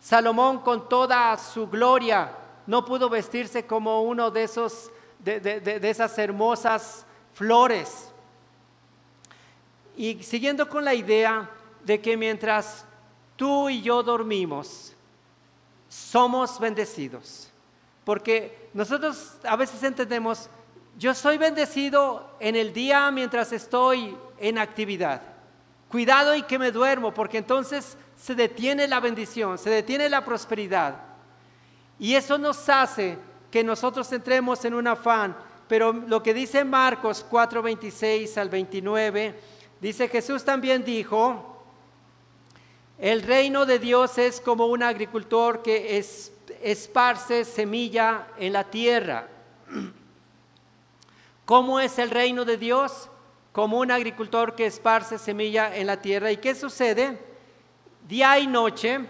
Salomón 0.00 0.60
con 0.60 0.88
toda 0.88 1.36
su 1.36 1.68
gloria 1.68 2.32
no 2.66 2.82
pudo 2.82 3.10
vestirse 3.10 3.66
como 3.66 4.04
uno 4.04 4.30
de 4.30 4.44
esos 4.44 4.90
de, 5.18 5.80
esas 5.82 6.16
hermosas 6.16 7.04
flores. 7.34 8.10
Y 9.98 10.22
siguiendo 10.22 10.66
con 10.66 10.82
la 10.82 10.94
idea 10.94 11.50
de 11.84 12.00
que 12.00 12.16
mientras 12.16 12.86
tú 13.36 13.68
y 13.68 13.82
yo 13.82 14.02
dormimos, 14.02 14.94
somos 15.90 16.58
bendecidos. 16.58 17.50
Porque 18.02 18.70
nosotros 18.72 19.36
a 19.44 19.56
veces 19.56 19.82
entendemos, 19.82 20.48
yo 20.96 21.12
soy 21.12 21.36
bendecido 21.36 22.30
en 22.40 22.56
el 22.56 22.72
día 22.72 23.10
mientras 23.10 23.52
estoy 23.52 24.16
en 24.40 24.58
actividad. 24.58 25.22
Cuidado 25.88 26.34
y 26.34 26.42
que 26.42 26.58
me 26.58 26.70
duermo, 26.70 27.14
porque 27.14 27.38
entonces 27.38 27.96
se 28.16 28.34
detiene 28.34 28.86
la 28.86 29.00
bendición, 29.00 29.58
se 29.58 29.70
detiene 29.70 30.08
la 30.08 30.24
prosperidad. 30.24 30.96
Y 31.98 32.14
eso 32.14 32.38
nos 32.38 32.68
hace 32.68 33.18
que 33.50 33.64
nosotros 33.64 34.12
entremos 34.12 34.64
en 34.64 34.74
un 34.74 34.86
afán. 34.86 35.36
Pero 35.66 35.92
lo 35.92 36.22
que 36.22 36.34
dice 36.34 36.64
Marcos 36.64 37.24
4:26 37.28 38.36
al 38.36 38.48
29, 38.48 39.38
dice 39.80 40.08
Jesús 40.08 40.44
también 40.44 40.84
dijo, 40.84 41.64
el 42.98 43.22
reino 43.22 43.64
de 43.64 43.78
Dios 43.78 44.18
es 44.18 44.40
como 44.40 44.66
un 44.66 44.82
agricultor 44.82 45.62
que 45.62 46.04
esparce 46.62 47.44
semilla 47.44 48.26
en 48.38 48.52
la 48.52 48.64
tierra. 48.64 49.28
¿Cómo 51.44 51.80
es 51.80 51.98
el 51.98 52.10
reino 52.10 52.44
de 52.44 52.56
Dios? 52.56 53.08
Como 53.58 53.80
un 53.80 53.90
agricultor 53.90 54.54
que 54.54 54.66
esparce 54.66 55.18
semilla 55.18 55.74
en 55.74 55.88
la 55.88 56.00
tierra. 56.00 56.30
¿Y 56.30 56.36
qué 56.36 56.54
sucede? 56.54 57.18
Día 58.06 58.38
y 58.38 58.46
noche, 58.46 59.00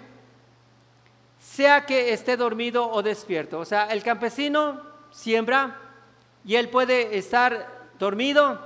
sea 1.39 1.85
que 1.85 2.15
esté 2.15 2.39
dormido 2.39 2.91
o 2.91 3.03
despierto. 3.03 3.59
O 3.59 3.67
sea, 3.67 3.89
el 3.89 4.03
campesino 4.03 4.81
siembra 5.11 5.79
y 6.47 6.55
él 6.55 6.71
puede 6.71 7.19
estar 7.19 7.91
dormido 7.99 8.59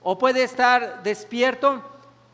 o 0.00 0.16
puede 0.16 0.44
estar 0.44 1.02
despierto, 1.02 1.82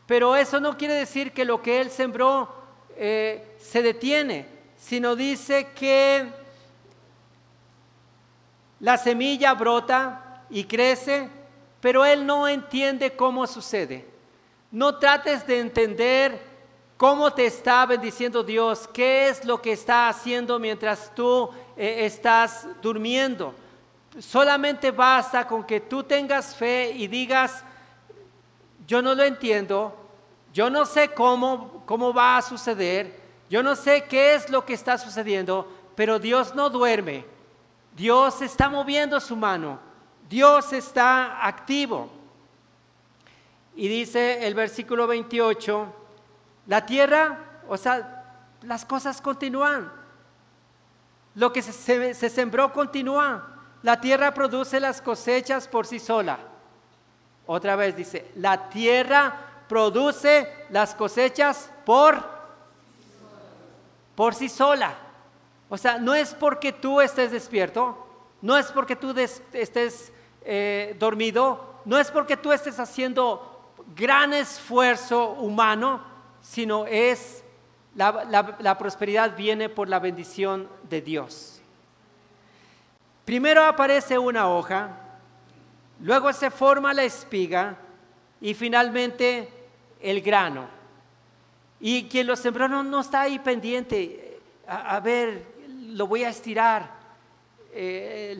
pero 0.05 0.37
eso 0.37 0.61
no 0.61 0.77
quiere 0.77 0.93
decir 0.93 1.33
que 1.33 1.43
lo 1.43 1.61
que 1.61 1.81
él 1.81 1.89
sembró 1.89 2.47
eh, 2.95 3.57
se 3.59 3.81
detiene, 3.81 4.47
sino 4.77 5.17
dice 5.17 5.73
que 5.75 6.29
la 8.79 8.97
semilla 8.97 9.53
brota, 9.53 10.45
y 10.49 10.63
crece, 10.63 11.29
pero 11.81 12.05
él 12.05 12.25
no 12.25 12.47
entiende 12.47 13.15
cómo 13.15 13.47
sucede. 13.47 14.05
No 14.71 14.97
trates 14.97 15.45
de 15.47 15.59
entender 15.59 16.49
cómo 16.97 17.31
te 17.31 17.45
está 17.45 17.85
bendiciendo 17.85 18.43
Dios, 18.43 18.87
qué 18.93 19.29
es 19.29 19.45
lo 19.45 19.61
que 19.61 19.71
está 19.71 20.09
haciendo 20.09 20.59
mientras 20.59 21.13
tú 21.15 21.49
eh, 21.77 22.05
estás 22.05 22.67
durmiendo. 22.81 23.53
Solamente 24.19 24.91
basta 24.91 25.47
con 25.47 25.63
que 25.63 25.79
tú 25.79 26.03
tengas 26.03 26.55
fe 26.55 26.91
y 26.91 27.07
digas, 27.07 27.63
yo 28.85 29.01
no 29.01 29.15
lo 29.15 29.23
entiendo, 29.23 29.95
yo 30.53 30.69
no 30.69 30.85
sé 30.85 31.09
cómo, 31.09 31.83
cómo 31.85 32.13
va 32.13 32.37
a 32.37 32.41
suceder, 32.41 33.17
yo 33.49 33.63
no 33.63 33.75
sé 33.75 34.03
qué 34.03 34.35
es 34.35 34.49
lo 34.49 34.65
que 34.65 34.73
está 34.73 34.97
sucediendo, 34.97 35.71
pero 35.95 36.19
Dios 36.19 36.53
no 36.53 36.69
duerme, 36.69 37.25
Dios 37.95 38.41
está 38.41 38.69
moviendo 38.69 39.19
su 39.19 39.35
mano. 39.35 39.88
Dios 40.29 40.71
está 40.73 41.45
activo. 41.45 42.09
Y 43.75 43.87
dice 43.87 44.45
el 44.45 44.53
versículo 44.53 45.07
28, 45.07 45.93
la 46.67 46.85
tierra, 46.85 47.61
o 47.67 47.77
sea, 47.77 48.45
las 48.61 48.85
cosas 48.85 49.21
continúan. 49.21 49.91
Lo 51.35 51.51
que 51.51 51.61
se, 51.61 52.13
sembró 52.29 52.71
continúa. 52.71 53.55
La 53.81 53.99
tierra 54.01 54.33
produce 54.33 54.79
las 54.79 55.01
cosechas 55.01 55.67
por 55.67 55.87
sí 55.87 55.99
sola. 55.99 56.37
Otra 57.47 57.75
vez 57.75 57.95
dice, 57.95 58.29
la 58.35 58.69
tierra 58.69 59.63
produce 59.67 60.67
las 60.69 60.93
cosechas 60.93 61.71
por, 61.85 62.23
por 64.15 64.35
sí 64.35 64.49
sola. 64.49 64.93
O 65.69 65.77
sea, 65.77 65.97
no 65.97 66.13
es 66.13 66.33
porque 66.33 66.73
tú 66.73 66.99
estés 67.01 67.31
despierto, 67.31 68.05
no 68.41 68.57
es 68.57 68.67
porque 68.71 68.95
tú 68.95 69.15
estés 69.53 70.11
eh, 70.43 70.95
dormido, 70.99 71.81
no 71.85 71.97
es 71.97 72.11
porque 72.11 72.37
tú 72.37 72.51
estés 72.51 72.79
haciendo 72.79 73.73
gran 73.95 74.33
esfuerzo 74.33 75.31
humano, 75.31 76.01
sino 76.41 76.85
es 76.85 77.43
la, 77.95 78.77
prosperidad 78.77 79.35
viene 79.35 79.69
por 79.69 79.89
la 79.89 79.99
bendición 79.99 80.69
de 80.89 81.01
Dios. 81.01 81.61
Primero 83.25 83.63
aparece 83.63 84.17
una 84.17 84.49
hoja, 84.49 84.97
luego 86.01 86.31
se 86.33 86.49
forma 86.49 86.93
la 86.93 87.03
espiga 87.03 87.77
y 88.41 88.53
finalmente 88.53 89.49
el 90.01 90.21
grano. 90.21 90.67
Y 91.79 92.05
quien 92.05 92.27
lo 92.27 92.35
sembró 92.35 92.67
no, 92.67 92.99
está 92.99 93.21
ahí 93.21 93.39
pendiente, 93.39 94.39
a, 94.67 94.99
ver, 94.99 95.45
lo 95.67 96.07
voy 96.07 96.23
a 96.23 96.29
estirar, 96.29 96.91
eh, 97.71 98.35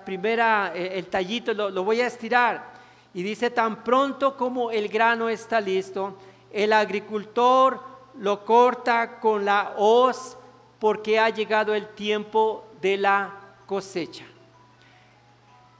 primera, 0.00 0.72
eh, 0.74 0.98
el 0.98 1.06
tallito 1.06 1.52
lo, 1.52 1.70
lo 1.70 1.84
voy 1.84 2.00
a 2.00 2.06
estirar. 2.06 2.72
Y 3.14 3.22
dice, 3.22 3.50
tan 3.50 3.82
pronto 3.82 4.36
como 4.36 4.70
el 4.70 4.88
grano 4.88 5.28
está 5.28 5.60
listo, 5.60 6.16
el 6.50 6.72
agricultor 6.72 7.80
lo 8.18 8.44
corta 8.44 9.18
con 9.20 9.44
la 9.44 9.74
hoz 9.76 10.36
porque 10.78 11.18
ha 11.18 11.28
llegado 11.30 11.74
el 11.74 11.88
tiempo 11.88 12.64
de 12.80 12.96
la 12.96 13.32
cosecha. 13.66 14.24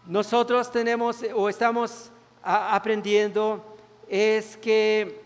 Nosotros 0.06 0.70
tenemos 0.70 1.20
o 1.34 1.48
estamos 1.48 2.10
aprendiendo 2.42 3.64
es 4.08 4.56
que 4.56 5.22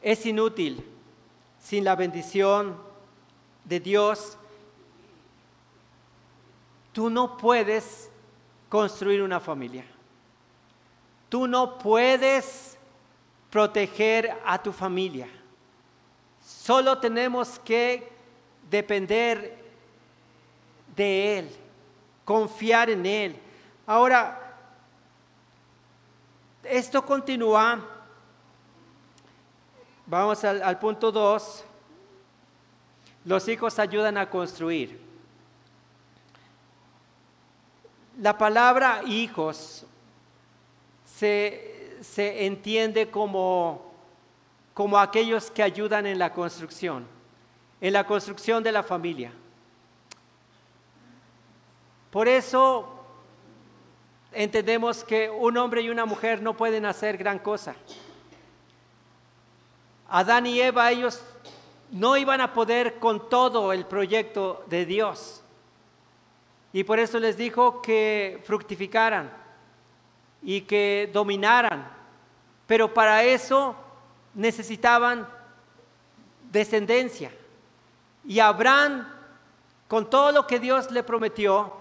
es 0.00 0.24
inútil 0.24 0.84
sin 1.60 1.84
la 1.84 1.94
bendición 1.94 2.76
de 3.64 3.80
Dios. 3.80 4.38
Tú 6.98 7.08
no 7.08 7.36
puedes 7.36 8.10
construir 8.68 9.22
una 9.22 9.38
familia. 9.38 9.84
Tú 11.28 11.46
no 11.46 11.78
puedes 11.78 12.76
proteger 13.50 14.36
a 14.44 14.60
tu 14.60 14.72
familia. 14.72 15.28
Solo 16.44 16.98
tenemos 16.98 17.60
que 17.60 18.10
depender 18.68 19.64
de 20.96 21.38
Él, 21.38 21.56
confiar 22.24 22.90
en 22.90 23.06
Él. 23.06 23.36
Ahora, 23.86 24.56
esto 26.64 27.06
continúa. 27.06 27.78
Vamos 30.04 30.42
al, 30.42 30.78
punto 30.80 31.12
2. 31.12 31.64
Los 33.24 33.46
hijos 33.46 33.78
ayudan 33.78 34.18
a 34.18 34.28
construir. 34.28 35.07
La 38.18 38.36
palabra 38.36 39.02
hijos 39.06 39.86
se, 41.04 41.98
se 42.00 42.46
entiende 42.46 43.10
como, 43.10 43.92
como 44.74 44.98
aquellos 44.98 45.50
que 45.50 45.62
ayudan 45.62 46.04
en 46.04 46.18
la 46.18 46.32
construcción, 46.32 47.06
en 47.80 47.92
la 47.92 48.04
construcción 48.04 48.62
de 48.64 48.72
la 48.72 48.82
familia. 48.82 49.32
Por 52.10 52.26
eso 52.26 52.88
entendemos 54.32 55.04
que 55.04 55.30
un 55.30 55.56
hombre 55.56 55.82
y 55.82 55.90
una 55.90 56.04
mujer 56.04 56.42
no 56.42 56.56
pueden 56.56 56.86
hacer 56.86 57.18
gran 57.18 57.38
cosa. 57.38 57.76
Adán 60.08 60.46
y 60.46 60.60
Eva, 60.60 60.90
ellos 60.90 61.22
no 61.92 62.16
iban 62.16 62.40
a 62.40 62.52
poder 62.52 62.98
con 62.98 63.28
todo 63.28 63.72
el 63.72 63.86
proyecto 63.86 64.64
de 64.66 64.86
Dios. 64.86 65.44
Y 66.72 66.84
por 66.84 66.98
eso 66.98 67.18
les 67.18 67.36
dijo 67.36 67.80
que 67.80 68.42
fructificaran 68.44 69.30
y 70.42 70.62
que 70.62 71.10
dominaran. 71.12 71.90
Pero 72.66 72.92
para 72.92 73.22
eso 73.24 73.74
necesitaban 74.34 75.26
descendencia. 76.50 77.32
Y 78.26 78.40
Abraham, 78.40 79.08
con 79.88 80.10
todo 80.10 80.32
lo 80.32 80.46
que 80.46 80.60
Dios 80.60 80.90
le 80.90 81.02
prometió, 81.02 81.72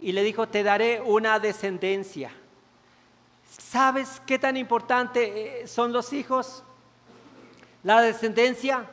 y 0.00 0.12
le 0.12 0.22
dijo, 0.22 0.48
te 0.48 0.62
daré 0.62 1.00
una 1.00 1.38
descendencia. 1.38 2.32
¿Sabes 3.58 4.20
qué 4.26 4.38
tan 4.38 4.56
importante 4.56 5.62
eh, 5.62 5.66
son 5.66 5.92
los 5.92 6.12
hijos? 6.12 6.62
La 7.82 8.00
descendencia. 8.00 8.86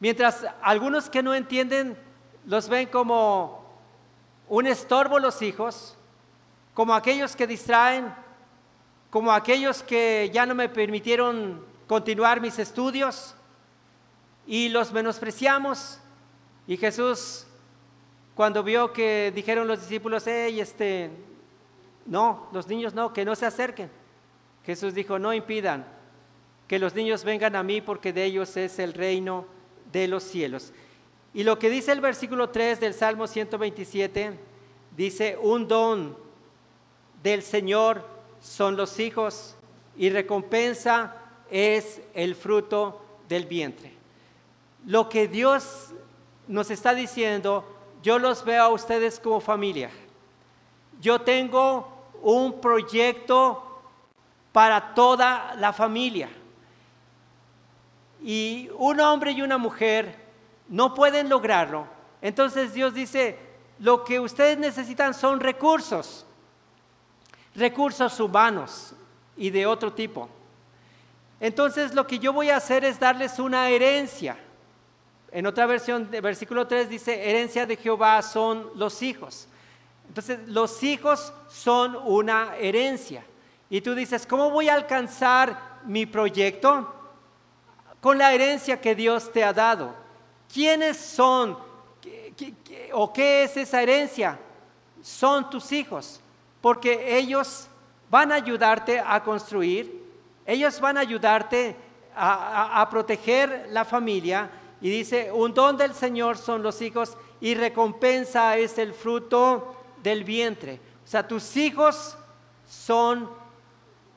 Mientras 0.00 0.46
algunos 0.62 1.10
que 1.10 1.22
no 1.22 1.34
entienden 1.34 1.98
los 2.44 2.68
ven 2.68 2.88
como 2.88 3.57
un 4.48 4.66
estorbo 4.66 5.18
los 5.18 5.42
hijos, 5.42 5.96
como 6.74 6.94
aquellos 6.94 7.36
que 7.36 7.46
distraen, 7.46 8.14
como 9.10 9.32
aquellos 9.32 9.82
que 9.82 10.30
ya 10.32 10.46
no 10.46 10.54
me 10.54 10.68
permitieron 10.68 11.64
continuar 11.86 12.40
mis 12.40 12.58
estudios 12.58 13.34
y 14.46 14.68
los 14.68 14.92
menospreciamos. 14.92 15.98
Y 16.66 16.76
Jesús, 16.76 17.46
cuando 18.34 18.62
vio 18.62 18.92
que 18.92 19.32
dijeron 19.34 19.66
los 19.66 19.80
discípulos, 19.80 20.24
hey, 20.26 20.60
este, 20.60 21.10
no, 22.06 22.48
los 22.52 22.66
niños 22.68 22.94
no, 22.94 23.12
que 23.12 23.24
no 23.24 23.34
se 23.34 23.46
acerquen. 23.46 23.90
Jesús 24.64 24.94
dijo, 24.94 25.18
no 25.18 25.32
impidan 25.32 25.86
que 26.66 26.78
los 26.78 26.94
niños 26.94 27.24
vengan 27.24 27.56
a 27.56 27.62
mí 27.62 27.80
porque 27.80 28.12
de 28.12 28.24
ellos 28.24 28.56
es 28.58 28.78
el 28.78 28.92
reino 28.92 29.46
de 29.90 30.06
los 30.06 30.22
cielos. 30.22 30.72
Y 31.34 31.44
lo 31.44 31.58
que 31.58 31.70
dice 31.70 31.92
el 31.92 32.00
versículo 32.00 32.50
3 32.50 32.80
del 32.80 32.94
Salmo 32.94 33.26
127, 33.26 34.38
dice, 34.96 35.38
un 35.40 35.68
don 35.68 36.16
del 37.22 37.42
Señor 37.42 38.04
son 38.40 38.76
los 38.76 38.98
hijos 38.98 39.56
y 39.96 40.10
recompensa 40.10 41.16
es 41.50 42.00
el 42.14 42.34
fruto 42.34 43.00
del 43.28 43.46
vientre. 43.46 43.92
Lo 44.86 45.08
que 45.08 45.28
Dios 45.28 45.92
nos 46.46 46.70
está 46.70 46.94
diciendo, 46.94 47.64
yo 48.02 48.18
los 48.18 48.44
veo 48.44 48.62
a 48.62 48.68
ustedes 48.68 49.20
como 49.20 49.40
familia. 49.40 49.90
Yo 51.00 51.20
tengo 51.20 51.88
un 52.22 52.60
proyecto 52.60 53.64
para 54.52 54.94
toda 54.94 55.54
la 55.56 55.72
familia. 55.72 56.30
Y 58.22 58.70
un 58.76 59.00
hombre 59.00 59.32
y 59.32 59.42
una 59.42 59.58
mujer 59.58 60.27
no 60.68 60.94
pueden 60.94 61.28
lograrlo. 61.28 61.86
Entonces 62.20 62.72
Dios 62.72 62.94
dice, 62.94 63.38
lo 63.78 64.04
que 64.04 64.20
ustedes 64.20 64.58
necesitan 64.58 65.14
son 65.14 65.40
recursos, 65.40 66.26
recursos 67.54 68.18
humanos 68.20 68.94
y 69.36 69.50
de 69.50 69.66
otro 69.66 69.92
tipo. 69.92 70.28
Entonces 71.40 71.94
lo 71.94 72.06
que 72.06 72.18
yo 72.18 72.32
voy 72.32 72.50
a 72.50 72.56
hacer 72.56 72.84
es 72.84 72.98
darles 72.98 73.38
una 73.38 73.68
herencia. 73.68 74.36
En 75.30 75.46
otra 75.46 75.66
versión, 75.66 76.10
de 76.10 76.20
versículo 76.20 76.66
3 76.66 76.88
dice, 76.88 77.28
herencia 77.28 77.66
de 77.66 77.76
Jehová 77.76 78.20
son 78.22 78.70
los 78.74 79.02
hijos. 79.02 79.46
Entonces 80.08 80.40
los 80.48 80.82
hijos 80.82 81.32
son 81.48 81.96
una 81.96 82.56
herencia. 82.56 83.24
Y 83.70 83.82
tú 83.82 83.94
dices, 83.94 84.26
¿cómo 84.26 84.50
voy 84.50 84.68
a 84.68 84.74
alcanzar 84.74 85.80
mi 85.84 86.06
proyecto? 86.06 86.94
Con 88.00 88.18
la 88.18 88.32
herencia 88.32 88.80
que 88.80 88.94
Dios 88.94 89.30
te 89.32 89.44
ha 89.44 89.52
dado. 89.52 90.07
¿Quiénes 90.52 90.96
son 90.96 91.58
o 92.92 93.12
qué 93.12 93.44
es 93.44 93.56
esa 93.56 93.82
herencia? 93.82 94.38
Son 95.02 95.48
tus 95.50 95.72
hijos, 95.72 96.20
porque 96.60 97.16
ellos 97.18 97.68
van 98.10 98.32
a 98.32 98.36
ayudarte 98.36 99.02
a 99.04 99.22
construir, 99.22 100.04
ellos 100.46 100.80
van 100.80 100.96
a 100.96 101.00
ayudarte 101.00 101.76
a, 102.14 102.86
proteger 102.90 103.68
la 103.70 103.84
familia. 103.84 104.50
Y 104.80 104.90
dice, 104.90 105.30
un 105.32 105.52
don 105.54 105.76
del 105.76 105.94
Señor 105.94 106.36
son 106.36 106.62
los 106.62 106.80
hijos 106.82 107.16
y 107.40 107.54
recompensa 107.54 108.56
es 108.56 108.78
el 108.78 108.92
fruto 108.92 109.76
del 110.02 110.24
vientre. 110.24 110.80
O 111.04 111.06
sea, 111.06 111.26
tus 111.26 111.56
hijos 111.56 112.16
son 112.66 113.28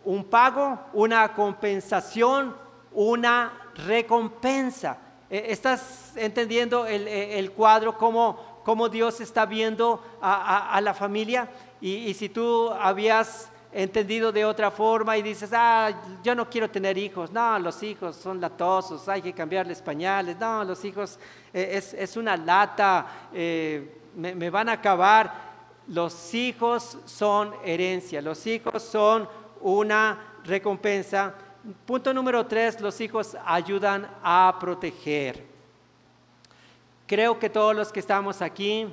un 0.03 0.23
pago, 0.23 0.79
una 0.93 1.33
compensación, 1.33 2.55
una 2.91 3.71
recompensa. 3.87 4.97
Eh, 5.31 5.45
¿Estás 5.47 6.11
entendiendo 6.17 6.85
el, 6.85 7.07
eh, 7.07 7.49
cuadro, 7.55 7.97
cómo, 7.97 8.61
cómo, 8.65 8.89
Dios 8.89 9.21
está 9.21 9.45
viendo 9.45 10.03
a, 10.21 10.77
la 10.83 10.93
familia? 10.93 11.49
Y, 11.79 12.13
si 12.15 12.27
tú 12.27 12.69
habías 12.69 13.49
entendido 13.71 14.33
de 14.33 14.43
otra 14.43 14.69
forma 14.71 15.17
y 15.17 15.21
dices, 15.21 15.51
ah, 15.53 15.89
yo 16.21 16.35
no 16.35 16.49
quiero 16.49 16.69
tener 16.69 16.97
hijos, 16.97 17.31
no, 17.31 17.57
los 17.59 17.81
hijos 17.81 18.17
son 18.17 18.41
latosos, 18.41 19.07
hay 19.07 19.21
que 19.21 19.31
cambiarles 19.31 19.81
pañales, 19.81 20.37
no, 20.37 20.65
los 20.65 20.83
hijos 20.83 21.17
eh, 21.53 21.81
es, 21.97 22.17
una 22.17 22.35
lata, 22.35 23.29
me, 23.31 24.35
me 24.35 24.49
van 24.49 24.67
a 24.67 24.73
acabar. 24.73 25.49
Los 25.87 26.33
hijos 26.33 26.97
son 27.05 27.53
herencia, 27.63 28.21
los 28.21 28.45
hijos 28.47 28.83
son 28.83 29.29
una 29.61 30.39
recompensa. 30.43 31.33
Punto 31.85 32.11
número 32.11 32.43
tres, 32.47 32.81
los 32.81 32.99
hijos 33.01 33.37
ayudan 33.45 34.09
a 34.23 34.57
proteger. 34.59 35.45
Creo 37.05 37.37
que 37.37 37.51
todos 37.51 37.75
los 37.75 37.91
que 37.91 37.99
estamos 37.99 38.41
aquí, 38.41 38.87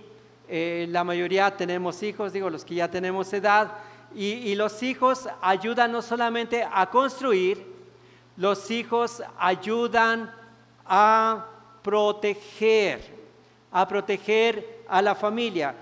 eh, 0.46 0.86
la 0.90 1.02
mayoría 1.02 1.56
tenemos 1.56 2.02
hijos, 2.02 2.30
digo 2.30 2.50
los 2.50 2.66
que 2.66 2.74
ya 2.74 2.90
tenemos 2.90 3.32
edad, 3.32 3.72
y, 4.14 4.54
los 4.54 4.82
hijos 4.82 5.28
ayudan 5.40 5.92
no 5.92 6.02
solamente 6.02 6.66
a 6.70 6.90
construir, 6.90 7.66
los 8.36 8.70
hijos 8.70 9.22
ayudan 9.38 10.30
a 10.84 11.46
proteger, 11.82 13.00
a 13.72 13.88
proteger 13.88 14.82
a 14.88 15.00
la 15.00 15.14
familia. 15.14 15.74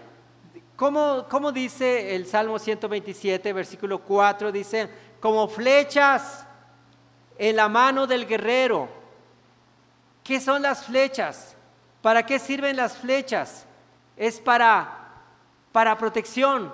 ¿Cómo, 0.77 1.27
¿Cómo, 1.29 1.51
dice 1.51 2.15
el 2.15 2.27
Salmo 2.27 2.61
127, 2.61 3.53
versículo 3.53 3.99
4? 3.99 4.53
Dice, 4.53 4.89
como 5.21 5.49
flechas 5.49 6.46
en 7.39 7.57
la 7.57 7.69
mano 7.69 8.07
del 8.07 8.27
guerrero. 8.27 8.89
¿Qué 10.23 10.41
son 10.41 10.63
las 10.63 10.85
flechas? 10.85 11.57
¿Para 12.03 12.25
qué 12.25 12.39
sirven 12.39 12.77
las 12.77 12.97
flechas? 12.97 13.67
Es 14.17 14.41
para, 14.41 15.09
para 15.73 15.97
protección, 15.99 16.73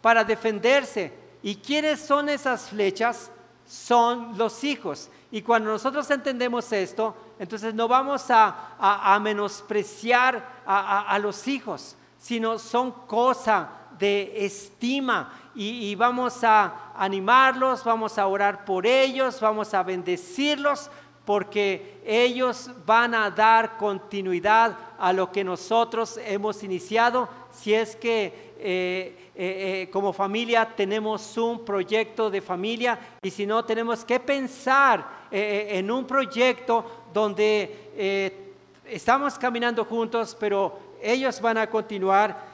para 0.00 0.24
defenderse. 0.24 1.12
¿Y 1.42 1.56
quiénes 1.56 2.00
son 2.00 2.28
esas 2.28 2.68
flechas? 2.68 3.30
Son 3.66 4.36
los 4.36 4.64
hijos. 4.64 5.10
Y 5.30 5.42
cuando 5.42 5.70
nosotros 5.70 6.10
entendemos 6.10 6.70
esto, 6.72 7.16
entonces 7.38 7.74
no 7.74 7.88
vamos 7.88 8.26
a, 8.28 9.18
menospreciar 9.20 10.62
a, 10.66 11.18
los 11.18 11.48
hijos, 11.48 11.96
sino 12.18 12.58
son 12.58 12.92
cosa 13.06 13.81
de 14.02 14.44
estima 14.44 15.32
y, 15.54 15.94
vamos 15.94 16.42
a 16.42 16.90
animarlos, 16.96 17.84
vamos 17.84 18.18
a 18.18 18.26
orar 18.26 18.64
por 18.64 18.84
ellos, 18.84 19.40
vamos 19.40 19.72
a 19.74 19.84
bendecirlos, 19.84 20.90
porque 21.24 22.00
ellos 22.04 22.68
van 22.84 23.14
a 23.14 23.30
dar 23.30 23.76
continuidad 23.76 24.76
a 24.98 25.12
lo 25.12 25.30
que 25.30 25.44
nosotros 25.44 26.18
hemos 26.24 26.64
iniciado, 26.64 27.28
si 27.52 27.74
es 27.74 27.94
que 27.94 28.26
eh, 28.58 29.30
eh, 29.36 29.82
eh, 29.84 29.88
como 29.92 30.12
familia 30.12 30.68
tenemos 30.74 31.38
un 31.38 31.64
proyecto 31.64 32.28
de 32.28 32.40
familia 32.40 32.98
y 33.22 33.30
si 33.30 33.46
no 33.46 33.64
tenemos 33.64 34.04
que 34.04 34.18
pensar 34.18 35.22
en 35.30 35.90
un 35.92 36.06
proyecto 36.08 37.04
donde 37.14 38.50
estamos 38.84 39.38
caminando 39.38 39.84
juntos, 39.84 40.36
pero 40.38 40.78
ellos 41.00 41.40
van 41.40 41.58
a 41.58 41.70
continuar. 41.70 42.51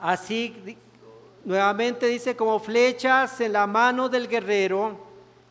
Así, 0.00 0.76
nuevamente 1.44 2.06
dice, 2.06 2.34
como 2.34 2.58
flechas 2.58 3.40
en 3.40 3.52
la 3.52 3.66
mano 3.66 4.08
del 4.08 4.28
guerrero, 4.28 5.10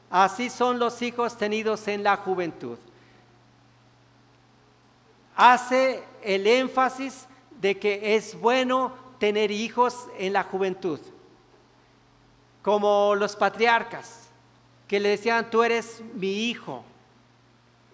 Así 0.09 0.49
son 0.49 0.79
los 0.79 1.01
hijos 1.01 1.38
tenidos 1.38 1.88
en 1.88 2.03
la 2.03 2.17
juventud. 2.17 2.77
Hace 5.35 6.03
el 6.23 6.47
énfasis 6.47 7.27
de 7.62 7.77
que 7.77 8.15
es 8.15 8.39
bueno 8.39 8.93
tener 9.19 9.51
hijos 9.51 10.07
en 10.17 10.33
la 10.33 10.43
juventud, 10.43 10.99
como 12.62 13.13
los 13.15 13.35
patriarcas 13.35 14.29
que 14.88 14.99
le 14.99 15.09
decían, 15.09 15.49
tú 15.51 15.62
eres 15.63 16.01
mi 16.15 16.49
hijo, 16.49 16.83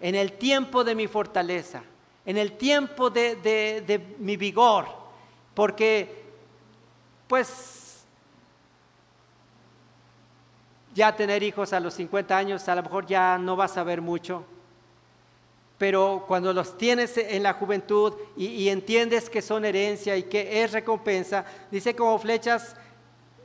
en 0.00 0.14
el 0.14 0.32
tiempo 0.32 0.82
de 0.82 0.94
mi 0.94 1.06
fortaleza, 1.06 1.82
en 2.24 2.38
el 2.38 2.52
tiempo 2.52 3.10
de, 3.10 3.36
de 3.36 4.16
mi 4.18 4.36
vigor, 4.36 4.86
porque 5.54 6.25
pues 7.28 8.04
ya 10.94 11.14
tener 11.14 11.42
hijos 11.42 11.72
a 11.72 11.80
los 11.80 11.94
50 11.94 12.36
años, 12.36 12.68
a 12.68 12.74
lo 12.74 12.82
mejor 12.82 13.06
ya 13.06 13.36
no 13.36 13.54
vas 13.54 13.76
a 13.76 13.84
ver 13.84 14.00
mucho, 14.00 14.44
pero 15.78 16.24
cuando 16.26 16.52
los 16.54 16.78
tienes 16.78 17.18
en 17.18 17.42
la 17.42 17.52
juventud 17.52 18.14
y, 18.36 18.68
entiendes 18.68 19.28
que 19.28 19.42
son 19.42 19.64
herencia 19.66 20.16
y 20.16 20.22
que 20.22 20.62
es 20.62 20.72
recompensa, 20.72 21.44
dice 21.70 21.94
como 21.94 22.18
flechas 22.18 22.74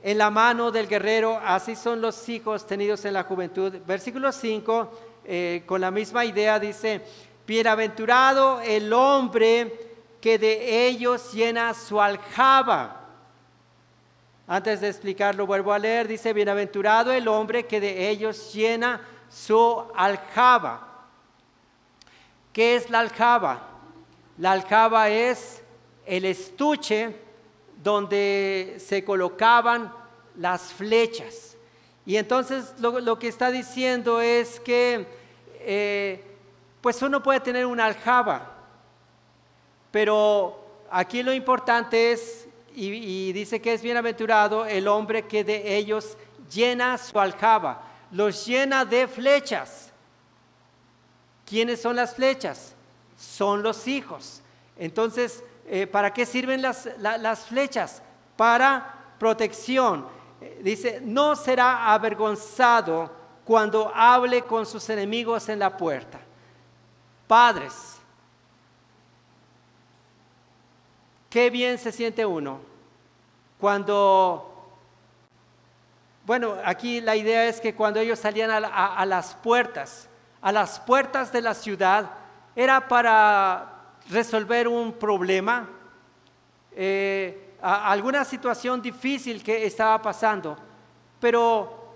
en 0.02 0.18
la 0.18 0.30
mano 0.30 0.72
del 0.72 0.88
guerrero, 0.88 1.40
así 1.44 1.76
son 1.76 2.00
los 2.00 2.30
hijos 2.30 2.66
tenidos 2.66 3.04
en 3.04 3.14
la 3.14 3.24
juventud. 3.24 3.80
Versículo 3.86 4.32
5, 4.32 4.92
eh, 5.26 5.64
con 5.66 5.82
la 5.82 5.92
misma 5.92 6.24
idea, 6.24 6.58
dice, 6.58 7.02
bienaventurado 7.46 8.62
el 8.62 8.94
hombre 8.94 9.90
que 10.22 10.40
de 10.40 10.88
ellos 10.88 11.34
llena 11.34 11.74
su 11.74 12.00
aljaba. 12.00 13.01
Antes 14.54 14.82
de 14.82 14.90
explicarlo, 14.90 15.48
vuelvo 15.48 15.72
a 15.72 15.80
leer, 15.80 16.10
dice, 16.10 16.34
bienaventurado 16.34 17.14
el 17.14 17.30
hombre 17.30 17.68
que 17.68 17.80
de 17.80 18.10
ellos 18.10 18.52
llena 18.54 19.00
su 19.30 19.82
aljaba. 19.96 21.06
¿Qué 22.52 22.76
es 22.76 22.90
la 22.90 23.00
aljaba? 23.00 23.66
La 24.38 24.52
aljaba 24.52 25.08
es 25.08 25.64
el 26.06 26.26
estuche 26.26 27.16
donde 27.82 28.76
se 28.86 29.06
colocaban 29.06 29.94
las 30.36 30.74
flechas. 30.74 31.56
Y 32.06 32.18
entonces 32.18 32.74
lo, 32.78 33.18
que 33.18 33.30
está 33.30 33.52
diciendo 33.52 34.20
es 34.20 34.60
que 34.60 35.08
eh, 35.62 36.26
pues 36.82 37.02
uno 37.02 37.24
puede 37.24 37.40
tener 37.40 37.66
una 37.66 37.86
aljaba, 37.86 38.52
pero 39.92 40.62
aquí 40.90 41.24
lo 41.24 41.32
importante 41.32 42.12
es 42.12 42.50
y, 42.76 43.32
dice 43.34 43.62
que 43.62 43.74
es 43.74 43.82
bienaventurado 43.82 44.66
el 44.66 44.88
hombre 44.88 45.28
que 45.28 45.44
de 45.44 45.78
ellos 45.78 46.18
llena 46.52 46.98
su 46.98 47.20
aljaba, 47.20 47.84
los 48.12 48.46
llena 48.46 48.86
de 48.86 49.08
flechas. 49.08 49.92
¿Quiénes 51.46 51.82
son 51.82 51.96
las 51.96 52.16
flechas? 52.16 52.76
Son 53.18 53.62
los 53.64 53.88
hijos. 53.88 54.42
Entonces, 54.78 55.44
eh, 55.68 55.88
¿para 55.88 56.14
qué 56.14 56.26
sirven 56.26 56.62
las, 56.62 56.90
las 56.98 57.46
flechas? 57.46 58.02
Para 58.36 59.14
protección. 59.20 60.08
Eh, 60.42 60.60
dice, 60.64 61.00
no 61.04 61.36
será 61.36 61.94
avergonzado 61.94 63.12
cuando 63.46 63.92
hable 63.94 64.44
con 64.44 64.66
sus 64.66 64.90
enemigos 64.90 65.48
en 65.50 65.60
la 65.60 65.76
puerta. 65.78 66.20
Padres, 67.28 68.01
Qué 71.32 71.50
bien 71.50 71.78
se 71.78 71.94
siente 71.94 72.26
uno 72.26 72.60
cuando, 73.58 74.68
bueno, 76.26 76.58
aquí 76.66 77.00
la 77.00 77.16
idea 77.16 77.46
es 77.46 77.62
que 77.62 77.74
cuando 77.74 78.02
ellos 78.02 78.20
salían 78.20 78.52
a, 78.52 79.06
las 79.06 79.34
puertas, 79.36 80.10
a 80.42 80.52
las 80.52 80.78
puertas 80.82 81.32
de 81.32 81.42
la 81.42 81.54
ciudad, 81.54 82.12
era 82.54 82.86
para 82.86 83.94
resolver 84.10 84.68
un 84.68 84.92
problema, 84.92 85.70
eh, 86.74 87.56
alguna 87.62 88.26
situación 88.26 88.82
difícil 88.82 89.42
que 89.42 89.66
estaba 89.66 90.02
pasando. 90.02 90.58
Pero, 91.22 91.94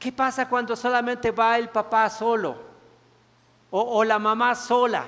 ¿qué 0.00 0.10
pasa 0.10 0.48
cuando 0.48 0.74
solamente 0.74 1.30
va 1.30 1.58
el 1.58 1.68
papá 1.68 2.10
solo 2.10 2.56
o 3.70 4.02
la 4.02 4.18
mamá 4.18 4.52
sola? 4.56 5.06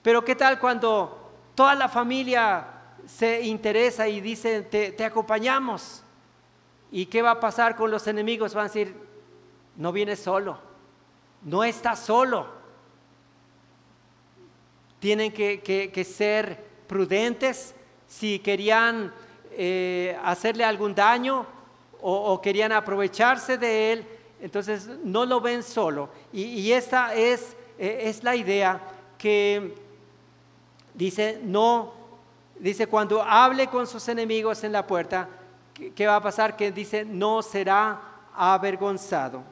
Pero, 0.00 0.24
¿qué 0.24 0.36
tal 0.36 0.60
cuando 0.60 1.19
toda 1.60 1.74
la 1.74 1.90
familia 1.90 2.68
se 3.04 3.42
interesa 3.42 4.08
y 4.08 4.22
dice, 4.22 4.62
te, 4.62 5.04
acompañamos. 5.04 6.02
¿Y 6.90 7.04
qué 7.04 7.20
va 7.20 7.32
a 7.32 7.38
pasar 7.38 7.76
con 7.76 7.90
los 7.90 8.06
enemigos? 8.06 8.54
Van 8.54 8.64
a 8.64 8.68
decir, 8.68 8.94
no 9.76 9.92
vienes 9.92 10.20
solo, 10.20 10.58
no 11.42 11.62
estás 11.62 11.98
solo. 11.98 12.46
Tienen 15.00 15.32
que, 15.32 16.06
ser 16.10 16.64
prudentes 16.86 17.74
si 18.08 18.38
querían 18.38 19.12
eh, 19.50 20.18
hacerle 20.24 20.64
algún 20.64 20.94
daño 20.94 21.44
o, 22.00 22.40
querían 22.40 22.72
aprovecharse 22.72 23.58
de 23.58 23.92
él, 23.92 24.06
entonces 24.40 24.88
no 25.04 25.26
lo 25.26 25.42
ven 25.42 25.62
solo. 25.62 26.08
Y, 26.32 26.72
esta 26.72 27.14
es, 27.14 27.54
eh, 27.78 28.04
es 28.04 28.24
la 28.24 28.34
idea 28.34 28.80
que 29.18 29.89
Dice, 30.94 31.40
no, 31.42 31.92
dice, 32.58 32.86
cuando 32.86 33.22
hable 33.22 33.68
con 33.68 33.86
sus 33.86 34.08
enemigos 34.08 34.64
en 34.64 34.72
la 34.72 34.86
puerta, 34.86 35.28
¿qué 35.94 36.06
va 36.06 36.16
a 36.16 36.22
pasar? 36.22 36.56
Que 36.56 36.72
dice, 36.72 37.04
no 37.04 37.42
será 37.42 38.00
avergonzado. 38.34 39.42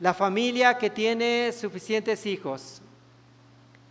La 0.00 0.12
familia 0.12 0.76
que 0.76 0.90
tiene 0.90 1.52
suficientes 1.52 2.26
hijos 2.26 2.82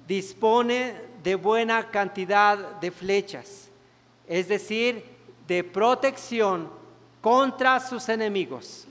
dispone 0.07 0.95
de 1.23 1.35
buena 1.35 1.89
cantidad 1.89 2.57
de 2.57 2.91
flechas, 2.91 3.69
es 4.27 4.47
decir, 4.47 5.05
de 5.47 5.63
protección 5.63 6.69
contra 7.21 7.79
sus 7.79 8.09
enemigos. 8.09 8.85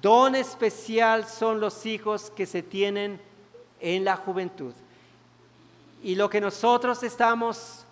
Don 0.00 0.34
especial 0.34 1.26
son 1.26 1.60
los 1.60 1.84
hijos 1.86 2.30
que 2.30 2.46
se 2.46 2.62
tienen 2.62 3.20
en 3.84 4.02
la 4.02 4.16
juventud. 4.16 4.72
Y 6.02 6.14
lo 6.14 6.30
que 6.30 6.40
nosotros 6.40 7.02
estamos 7.02 7.84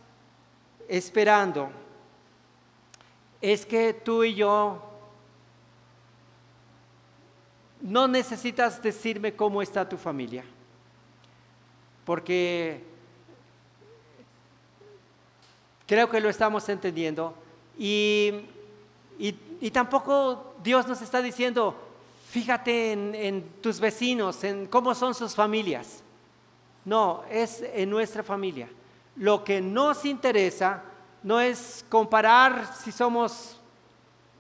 esperando 0.89 1.71
es 3.43 3.67
que 3.67 3.93
tú 3.93 4.25
y 4.25 4.35
yo 4.35 4.83
no 7.83 8.09
necesitas 8.09 8.83
decirme 8.83 9.35
cómo 9.35 9.61
está 9.61 9.87
tu 9.87 9.99
familia, 9.99 10.45
porque 12.07 12.83
creo 15.87 16.09
que 16.09 16.21
lo 16.21 16.31
estamos 16.31 16.67
entendiendo 16.71 17.35
y, 17.79 18.47
tampoco 19.73 20.55
Dios 20.63 20.87
nos 20.87 21.03
está 21.03 21.21
diciendo, 21.21 21.92
fíjate 22.33 22.93
en, 22.93 23.45
tus 23.61 23.79
vecinos, 23.79 24.43
en 24.43 24.65
cómo 24.65 24.95
son 24.95 25.15
sus 25.15 25.35
familias. 25.35 26.03
No, 26.83 27.25
es 27.31 27.63
en 27.75 27.91
nuestra 27.91 28.23
familia. 28.23 28.71
Lo 29.17 29.45
que 29.45 29.61
nos 29.61 30.07
interesa 30.07 30.83
no 31.23 31.39
es 31.39 31.85
comparar 31.91 32.75
si 32.75 32.91
somos 32.91 33.61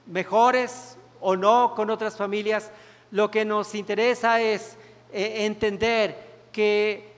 mejores 0.06 0.96
o 1.20 1.36
no 1.36 1.74
con 1.76 1.90
otras 1.90 2.16
familias, 2.16 2.70
lo 3.10 3.30
que 3.30 3.44
nos 3.44 3.74
interesa 3.74 4.40
es 4.40 4.78
eh, 5.12 5.44
entender 5.44 6.46
que 6.50 7.12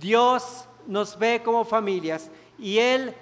Dios 0.00 0.66
nos 0.88 1.16
ve 1.16 1.40
como 1.44 1.64
familias 1.64 2.32
y 2.58 2.78
Él 2.78 3.14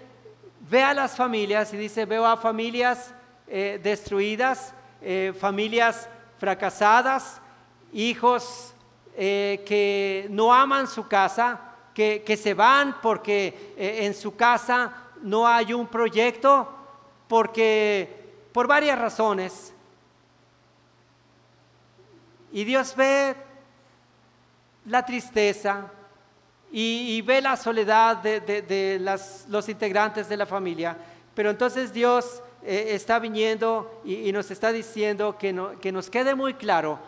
ve 0.70 0.82
a 0.82 0.94
las 0.94 1.16
familias 1.16 1.74
y 1.74 1.76
dice, 1.76 2.06
veo 2.06 2.24
a 2.24 2.38
familias 2.38 3.12
eh, 3.46 3.78
destruidas, 3.82 4.72
eh, 5.02 5.34
familias 5.38 6.08
fracasadas, 6.38 7.40
hijos 7.92 8.74
que 9.16 10.26
no 10.30 10.52
aman 10.52 10.88
su 10.88 11.06
casa, 11.06 11.60
que, 11.94 12.22
que 12.26 12.36
se 12.36 12.54
van 12.54 13.00
porque 13.00 13.74
en 13.76 14.12
su 14.14 14.34
casa 14.34 14.92
no 15.22 15.46
hay 15.46 15.72
un 15.72 15.86
proyecto, 15.86 16.68
porque 17.28 18.34
por 18.52 18.66
varias 18.66 18.98
razones 18.98 19.74
y 22.54 22.62
Dios 22.62 22.94
ve 22.94 23.34
la 24.86 25.04
tristeza 25.04 25.90
y, 26.70 27.20
ve 27.22 27.42
la 27.42 27.56
soledad 27.56 28.18
de, 28.18 29.00
los 29.48 29.68
integrantes 29.68 30.28
de 30.28 30.36
la 30.36 30.46
familia. 30.46 30.96
Pero 31.34 31.50
entonces 31.50 31.92
Dios 31.92 32.44
eh, 32.64 32.94
está 32.94 33.18
viniendo 33.18 34.00
y, 34.04 34.32
nos 34.32 34.50
está 34.50 34.72
diciendo 34.72 35.36
que, 35.38 35.54
que 35.80 35.92
nos 35.92 36.10
quede 36.10 36.34
muy 36.34 36.54
claro, 36.54 36.98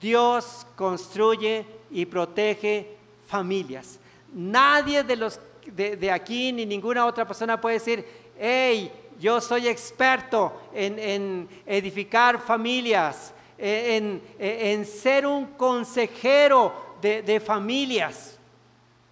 Dios 0.00 0.66
construye 0.74 1.66
y 1.90 2.06
protege 2.06 2.96
familias. 3.26 3.98
Nadie 4.32 5.04
de 5.04 5.16
los 5.16 5.38
de, 5.66 6.10
aquí 6.10 6.52
ni 6.52 6.66
ninguna 6.66 7.06
otra 7.06 7.26
persona 7.26 7.60
puede 7.60 7.74
decir, 7.74 8.04
hey, 8.38 8.90
yo 9.18 9.40
soy 9.40 9.68
experto 9.68 10.52
en, 10.74 10.98
en 10.98 11.48
edificar 11.66 12.38
familias, 12.40 13.32
en, 13.58 14.84
ser 14.84 15.26
un 15.26 15.46
consejero 15.46 16.72
de, 17.00 17.40
familias, 17.40 18.38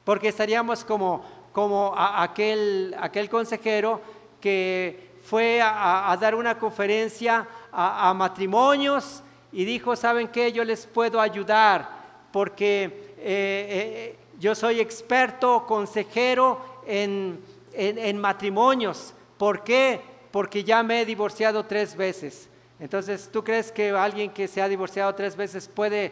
porque 0.05 0.29
estaríamos 0.29 0.85
como, 0.85 1.25
como 1.53 1.95
aquel, 1.97 2.95
aquel 2.99 3.29
consejero 3.29 4.01
que 4.41 5.10
fue 5.31 5.61
a, 5.63 6.17
dar 6.21 6.35
una 6.35 6.59
conferencia 6.59 7.47
a, 7.71 8.13
matrimonios 8.15 9.23
y 9.53 9.65
dijo, 9.65 9.95
¿saben 9.95 10.27
qué? 10.27 10.51
Yo 10.51 10.65
les 10.65 10.89
puedo 10.89 11.21
ayudar 11.21 11.89
porque 12.33 13.15
eh, 13.17 13.17
eh, 13.19 14.17
yo 14.41 14.57
soy 14.57 14.81
experto, 14.81 15.67
consejero 15.69 16.83
en, 16.85 17.39
en 17.73 18.19
matrimonios. 18.19 19.15
¿Por 19.39 19.63
qué? 19.63 20.01
Porque 20.33 20.65
ya 20.65 20.83
me 20.83 21.03
he 21.03 21.07
divorciado 21.07 21.65
tres 21.65 21.95
veces. 21.95 22.49
Entonces, 22.81 23.31
¿tú 23.33 23.45
crees 23.45 23.71
que 23.71 23.91
alguien 23.91 24.33
que 24.33 24.49
se 24.49 24.61
ha 24.61 24.69
divorciado 24.69 25.15
tres 25.15 25.37
veces 25.37 25.69
puede, 25.69 26.11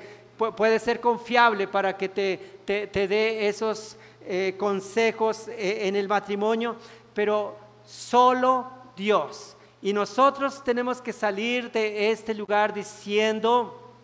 puede 0.57 0.79
ser 0.79 1.01
confiable 1.01 1.67
para 1.67 1.97
que 1.97 2.09
te, 2.09 2.37
te, 2.65 3.09
dé 3.09 3.49
esos 3.49 3.97
eh, 4.25 4.55
consejos 4.57 5.49
en 5.49 5.97
el 5.97 6.07
matrimonio? 6.07 6.77
Pero 7.15 7.57
solo 7.85 8.78
Dios. 8.99 9.57
Y 9.81 9.95
nosotros 9.95 10.63
tenemos 10.63 11.01
que 11.01 11.15
salir 11.15 11.73
de 11.73 12.11
este 12.11 12.35
lugar 12.35 12.75
diciendo, 12.75 13.95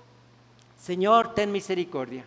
Señor, 0.79 1.35
ten 1.35 1.53
misericordia. 1.53 2.25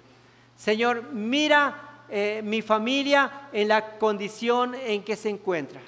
Señor, 0.56 1.02
mira 1.12 2.04
eh, 2.10 2.42
mi 2.44 2.62
familia 2.62 3.50
en 3.52 3.70
la 3.70 3.98
condición 3.98 4.76
en 4.76 5.04
que 5.04 5.16
se 5.16 5.30
encuentra. 5.30 5.82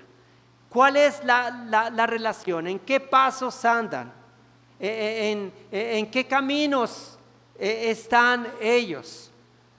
¿Cuál 0.70 0.98
es 0.98 1.24
la, 1.24 1.52
la 1.94 2.08
relación? 2.08 2.65
¿En 2.65 2.80
qué 2.80 3.00
pasos 3.00 3.63
andan? 3.65 4.20
Eh, 4.82 5.34
eh, 5.34 5.52
eh, 5.74 5.98
en, 5.98 6.10
qué 6.10 6.26
caminos 6.26 7.20
están 7.60 8.48
ellos, 8.62 9.30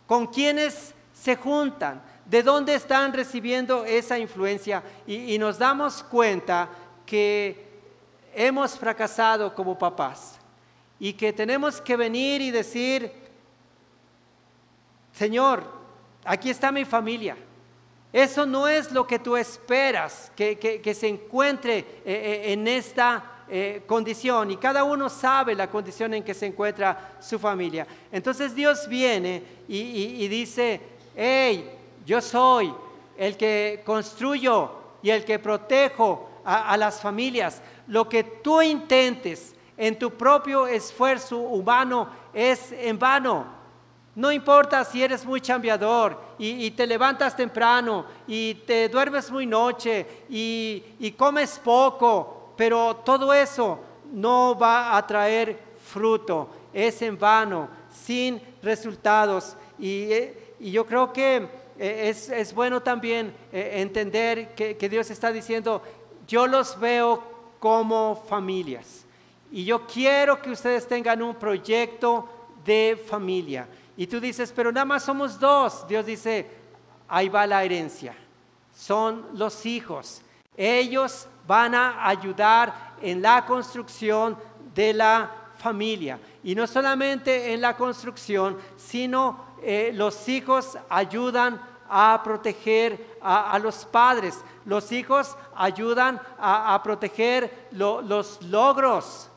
con 0.07 0.27
quiénes 0.27 0.95
se 1.15 1.37
juntan, 1.37 2.03
de 2.27 2.43
dónde 2.43 2.75
están 2.75 3.15
recibiendo 3.15 3.87
esa 3.87 4.19
influencia 4.19 4.83
y, 5.07 5.39
nos 5.39 5.57
damos 5.57 6.03
cuenta 6.03 6.69
que 7.11 7.67
hemos 8.33 8.79
fracasado 8.79 9.53
como 9.53 9.77
papás 9.77 10.39
y 11.01 11.13
que 11.13 11.33
tenemos 11.33 11.81
que 11.81 11.97
venir 11.97 12.41
y 12.41 12.53
decir, 12.53 13.11
Señor, 15.13 15.65
aquí 16.25 16.51
está 16.51 16.71
mi 16.71 16.85
familia. 16.85 17.37
Eso 18.13 18.47
no 18.47 18.69
es 18.69 18.93
lo 18.93 19.09
que 19.09 19.19
tú 19.19 19.37
esperas 19.37 20.31
que, 20.37 20.95
se 20.95 21.09
encuentre 21.09 21.85
en 22.05 22.69
esta 22.69 23.43
eh, 23.49 23.83
condición 23.89 24.53
y 24.53 24.57
cada 24.57 24.85
uno 24.85 25.09
sabe 25.09 25.57
la 25.57 25.69
condición 25.69 26.15
en 26.15 26.23
que 26.23 26.35
se 26.35 26.47
encuentra 26.47 27.17
su 27.21 27.41
familia. 27.41 27.89
Entonces 28.13 28.55
Dios 28.55 28.87
viene 28.87 29.43
y, 29.67 30.29
dice, 30.29 30.81
hey, 31.17 31.73
yo 32.07 32.21
soy 32.21 32.73
el 33.17 33.37
que 33.37 33.83
construyo 33.85 34.71
y 35.03 35.11
el 35.11 35.25
que 35.25 35.41
protejo 35.41 36.30
a, 36.45 36.77
las 36.77 37.01
familias. 37.01 37.63
Lo 37.87 38.09
que 38.09 38.23
tú 38.25 38.63
intentes 38.63 39.55
en 39.77 39.99
tu 39.99 40.11
propio 40.11 40.67
esfuerzo 40.67 41.39
humano 41.39 42.09
es 42.33 42.73
en 42.73 42.99
vano. 42.99 43.61
No 44.15 44.31
importa 44.33 44.85
si 44.85 45.03
eres 45.03 45.25
muy 45.25 45.41
chambeador 45.41 46.21
y, 46.39 46.71
te 46.73 46.87
levantas 46.87 47.37
temprano 47.37 48.05
y 48.27 48.55
te 48.67 48.89
duermes 48.89 49.31
muy 49.31 49.47
noche 49.47 50.25
y, 50.29 51.15
comes 51.17 51.59
poco 51.63 52.37
pero 52.61 52.97
todo 52.97 53.33
eso 53.33 53.81
no 54.13 54.55
va 54.55 54.95
a 54.95 55.07
traer 55.07 55.59
fruto, 55.83 56.51
es 56.75 57.01
en 57.01 57.19
vano, 57.19 57.71
sin 57.91 58.39
resultados. 58.63 59.57
Y, 59.79 60.13
eh, 60.13 60.55
yo 60.61 60.85
creo 60.85 61.11
que 61.11 61.49
eh, 61.79 62.15
es, 62.31 62.53
bueno 62.53 62.83
también 62.83 63.33
eh, 63.51 63.71
entender 63.77 64.55
que 64.55 64.89
Dios 64.91 65.11
está 65.11 65.33
diciendo, 65.33 65.81
yo 66.31 66.47
los 66.47 66.79
veo 66.79 67.21
como 67.59 68.15
familias. 68.29 69.05
Y 69.51 69.65
yo 69.65 69.85
quiero 69.85 70.41
que 70.41 70.53
ustedes 70.53 70.87
tengan 70.87 71.21
un 71.23 71.35
proyecto 71.35 72.29
de 72.65 73.03
familia. 73.09 73.67
Y 73.97 74.07
tú 74.07 74.21
dices, 74.21 74.53
pero 74.55 74.71
nada 74.71 74.85
más 74.85 75.03
somos 75.03 75.41
dos. 75.41 75.89
Dios 75.89 76.07
dice, 76.07 76.49
ahí 77.09 77.29
va 77.29 77.49
la 77.49 77.65
herencia. 77.65 78.15
Son 78.73 79.27
los 79.35 79.67
hijos. 79.67 80.23
Ellos 80.57 81.27
van 81.49 81.75
a 81.75 82.07
ayudar 82.07 82.95
en 83.03 83.21
la 83.21 83.45
construcción 83.45 84.39
de 84.73 84.95
la 84.95 85.31
familia. 85.59 86.21
Y 86.45 86.55
no 86.55 86.69
solamente 86.69 87.53
en 87.53 87.61
la 87.61 87.77
construcción, 87.77 88.57
sino 88.77 89.47
eh, 89.65 89.91
los 89.93 90.29
hijos 90.29 90.79
ayudan 90.89 91.61
a 91.93 92.21
proteger 92.23 93.19
a, 93.21 93.59
los 93.59 93.85
padres. 93.85 94.39
Los 94.65 94.93
hijos 94.93 95.37
ayudan 95.55 96.21
a, 96.39 96.81
proteger 96.83 97.69
los 97.73 98.43
logros, 98.43 99.29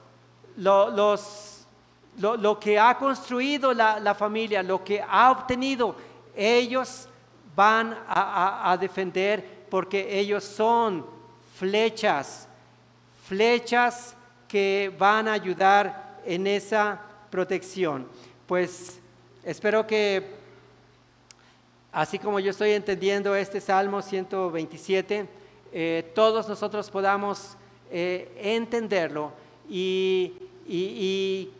lo, 0.55 2.59
que 2.59 2.79
ha 2.79 2.97
construido 2.97 3.73
la, 3.73 4.15
familia, 4.15 4.61
lo 4.61 4.83
que 4.83 5.01
ha 5.01 5.31
obtenido. 5.31 5.95
Ellos 6.35 7.07
van 7.55 7.97
a 8.07 8.77
defender 8.79 9.65
porque 9.69 10.19
ellos 10.19 10.43
son 10.43 11.05
flechas, 11.55 12.47
flechas 13.27 14.15
que 14.47 14.93
van 14.99 15.27
a 15.27 15.33
ayudar 15.33 16.19
en 16.25 16.45
esa 16.45 16.99
protección. 17.29 18.07
Pues 18.45 18.99
espero 19.43 19.87
que, 19.87 20.42
así 21.93 22.17
como 22.17 22.39
yo 22.39 22.49
estoy 22.49 22.71
entendiendo 22.71 23.35
este 23.35 23.61
Salmo 23.61 24.01
127, 24.01 25.27
eh, 25.71 26.11
todos 26.15 26.49
nosotros 26.49 26.89
podamos 26.89 27.55
eh, 27.91 28.31
entenderlo 28.41 29.31
y, 29.69 30.33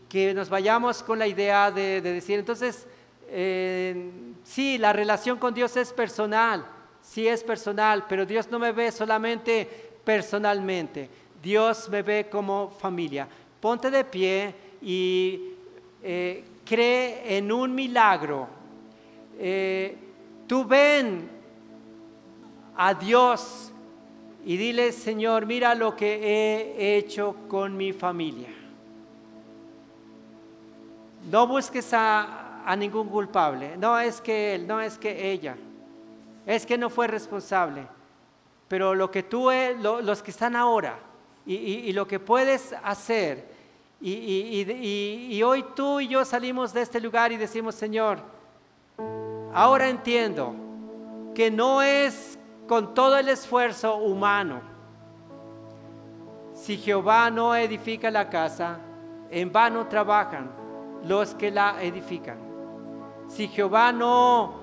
que 0.09 0.33
nos 0.35 0.49
vayamos 0.49 1.01
con 1.01 1.17
la 1.17 1.25
idea 1.25 1.71
de, 1.71 1.99
decir, 1.99 2.37
entonces, 2.37 2.85
eh, 3.29 4.11
sí, 4.43 4.77
la 4.77 4.93
relación 4.93 5.39
con 5.39 5.53
Dios 5.53 5.75
es 5.75 5.91
personal, 5.91 6.65
sí 7.01 7.27
es 7.27 7.43
personal, 7.43 8.05
pero 8.07 8.23
Dios 8.23 8.49
no 8.51 8.59
me 8.59 8.71
ve 8.71 8.91
solamente 8.91 9.67
personalmente. 10.03 11.09
Dios 11.41 11.89
me 11.89 12.03
ve 12.03 12.27
como 12.29 12.69
familia. 12.69 13.27
Ponte 13.59 13.89
de 13.89 14.05
pie 14.05 14.53
y 14.83 15.53
cree 16.63 17.37
en 17.37 17.51
un 17.51 17.73
milagro. 17.73 18.47
Tú 20.53 20.63
ven 20.63 21.27
a 22.77 22.93
Dios 22.93 23.71
y 24.45 24.55
dile, 24.55 24.91
Señor, 24.91 25.47
mira 25.47 25.73
lo 25.73 25.95
que 25.95 26.13
he 26.13 26.95
hecho 26.95 27.35
con 27.47 27.75
mi 27.75 27.91
familia. 27.91 28.49
No 31.31 31.47
busques 31.47 31.91
a, 31.91 32.63
a 32.63 32.75
ningún 32.75 33.09
culpable. 33.09 33.77
No 33.77 33.97
es 33.97 34.21
que 34.21 34.53
él, 34.53 34.67
no 34.67 34.79
es 34.79 34.99
que 34.99 35.31
ella. 35.31 35.57
Es 36.45 36.67
que 36.67 36.77
no 36.77 36.91
fue 36.91 37.07
responsable. 37.07 37.87
Pero 38.67 38.93
lo 38.93 39.09
que 39.09 39.23
tú, 39.23 39.49
los 39.81 40.21
que 40.21 40.29
están 40.29 40.55
ahora 40.55 40.99
y, 41.47 41.91
lo 41.93 42.07
que 42.07 42.19
puedes 42.19 42.75
hacer, 42.83 43.47
y 43.99 45.41
hoy 45.41 45.65
tú 45.75 45.99
y 45.99 46.09
yo 46.09 46.23
salimos 46.23 46.73
de 46.73 46.83
este 46.83 47.01
lugar 47.01 47.31
y 47.31 47.37
decimos, 47.37 47.73
Señor, 47.73 48.42
ahora 49.53 49.89
entiendo 49.89 50.55
que 51.35 51.51
no 51.51 51.81
es 51.81 52.39
con 52.67 52.93
todo 52.93 53.17
el 53.17 53.29
esfuerzo 53.29 53.97
humano. 53.97 54.61
Si 56.53 56.77
Jehová 56.77 57.29
no 57.29 57.55
edifica 57.55 58.11
la 58.11 58.29
casa, 58.29 58.79
en 59.29 59.51
vano 59.51 59.87
trabajan 59.87 60.51
los 61.03 61.33
que 61.35 61.51
la 61.51 61.81
edifican. 61.81 62.37
Si 63.27 63.47
Jehová 63.47 63.91
no, 63.91 64.55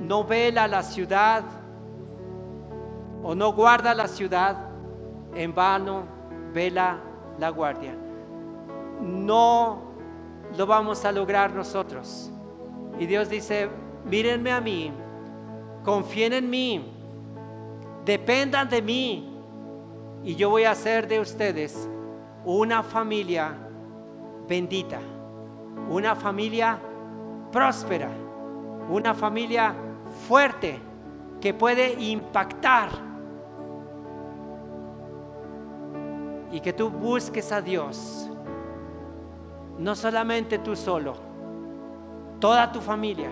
no 0.00 0.24
vela 0.24 0.68
la 0.68 0.82
ciudad 0.82 1.42
o 3.22 3.34
no 3.34 3.52
guarda 3.52 3.94
la 3.94 4.08
ciudad, 4.08 4.56
en 5.34 5.54
vano 5.54 6.04
vela 6.52 6.98
la 7.38 7.50
guardia. 7.50 7.94
No 9.00 9.80
lo 10.56 10.66
vamos 10.66 11.04
a 11.04 11.12
lograr 11.12 11.52
nosotros. 11.52 12.30
Y 13.00 13.06
Dios 13.06 13.30
dice, 13.30 13.70
mírenme 14.04 14.52
a 14.52 14.60
mí, 14.60 14.92
confíen 15.82 16.34
en 16.34 16.50
mí, 16.50 16.84
dependan 18.04 18.68
de 18.68 18.82
mí 18.82 19.38
y 20.22 20.36
yo 20.36 20.50
voy 20.50 20.64
a 20.64 20.72
hacer 20.72 21.08
de 21.08 21.18
ustedes 21.18 21.88
una 22.44 22.82
familia 22.82 23.56
bendita, 24.46 25.00
una 25.88 26.14
familia 26.14 26.78
próspera, 27.50 28.10
una 28.90 29.14
familia 29.14 29.74
fuerte 30.28 30.78
que 31.40 31.54
puede 31.54 31.94
impactar. 31.94 32.90
Y 36.52 36.60
que 36.60 36.74
tú 36.74 36.90
busques 36.90 37.50
a 37.50 37.62
Dios, 37.62 38.28
no 39.78 39.94
solamente 39.94 40.58
tú 40.58 40.76
solo, 40.76 41.29
toda 42.40 42.66
tu 42.66 42.80
familia 42.80 43.30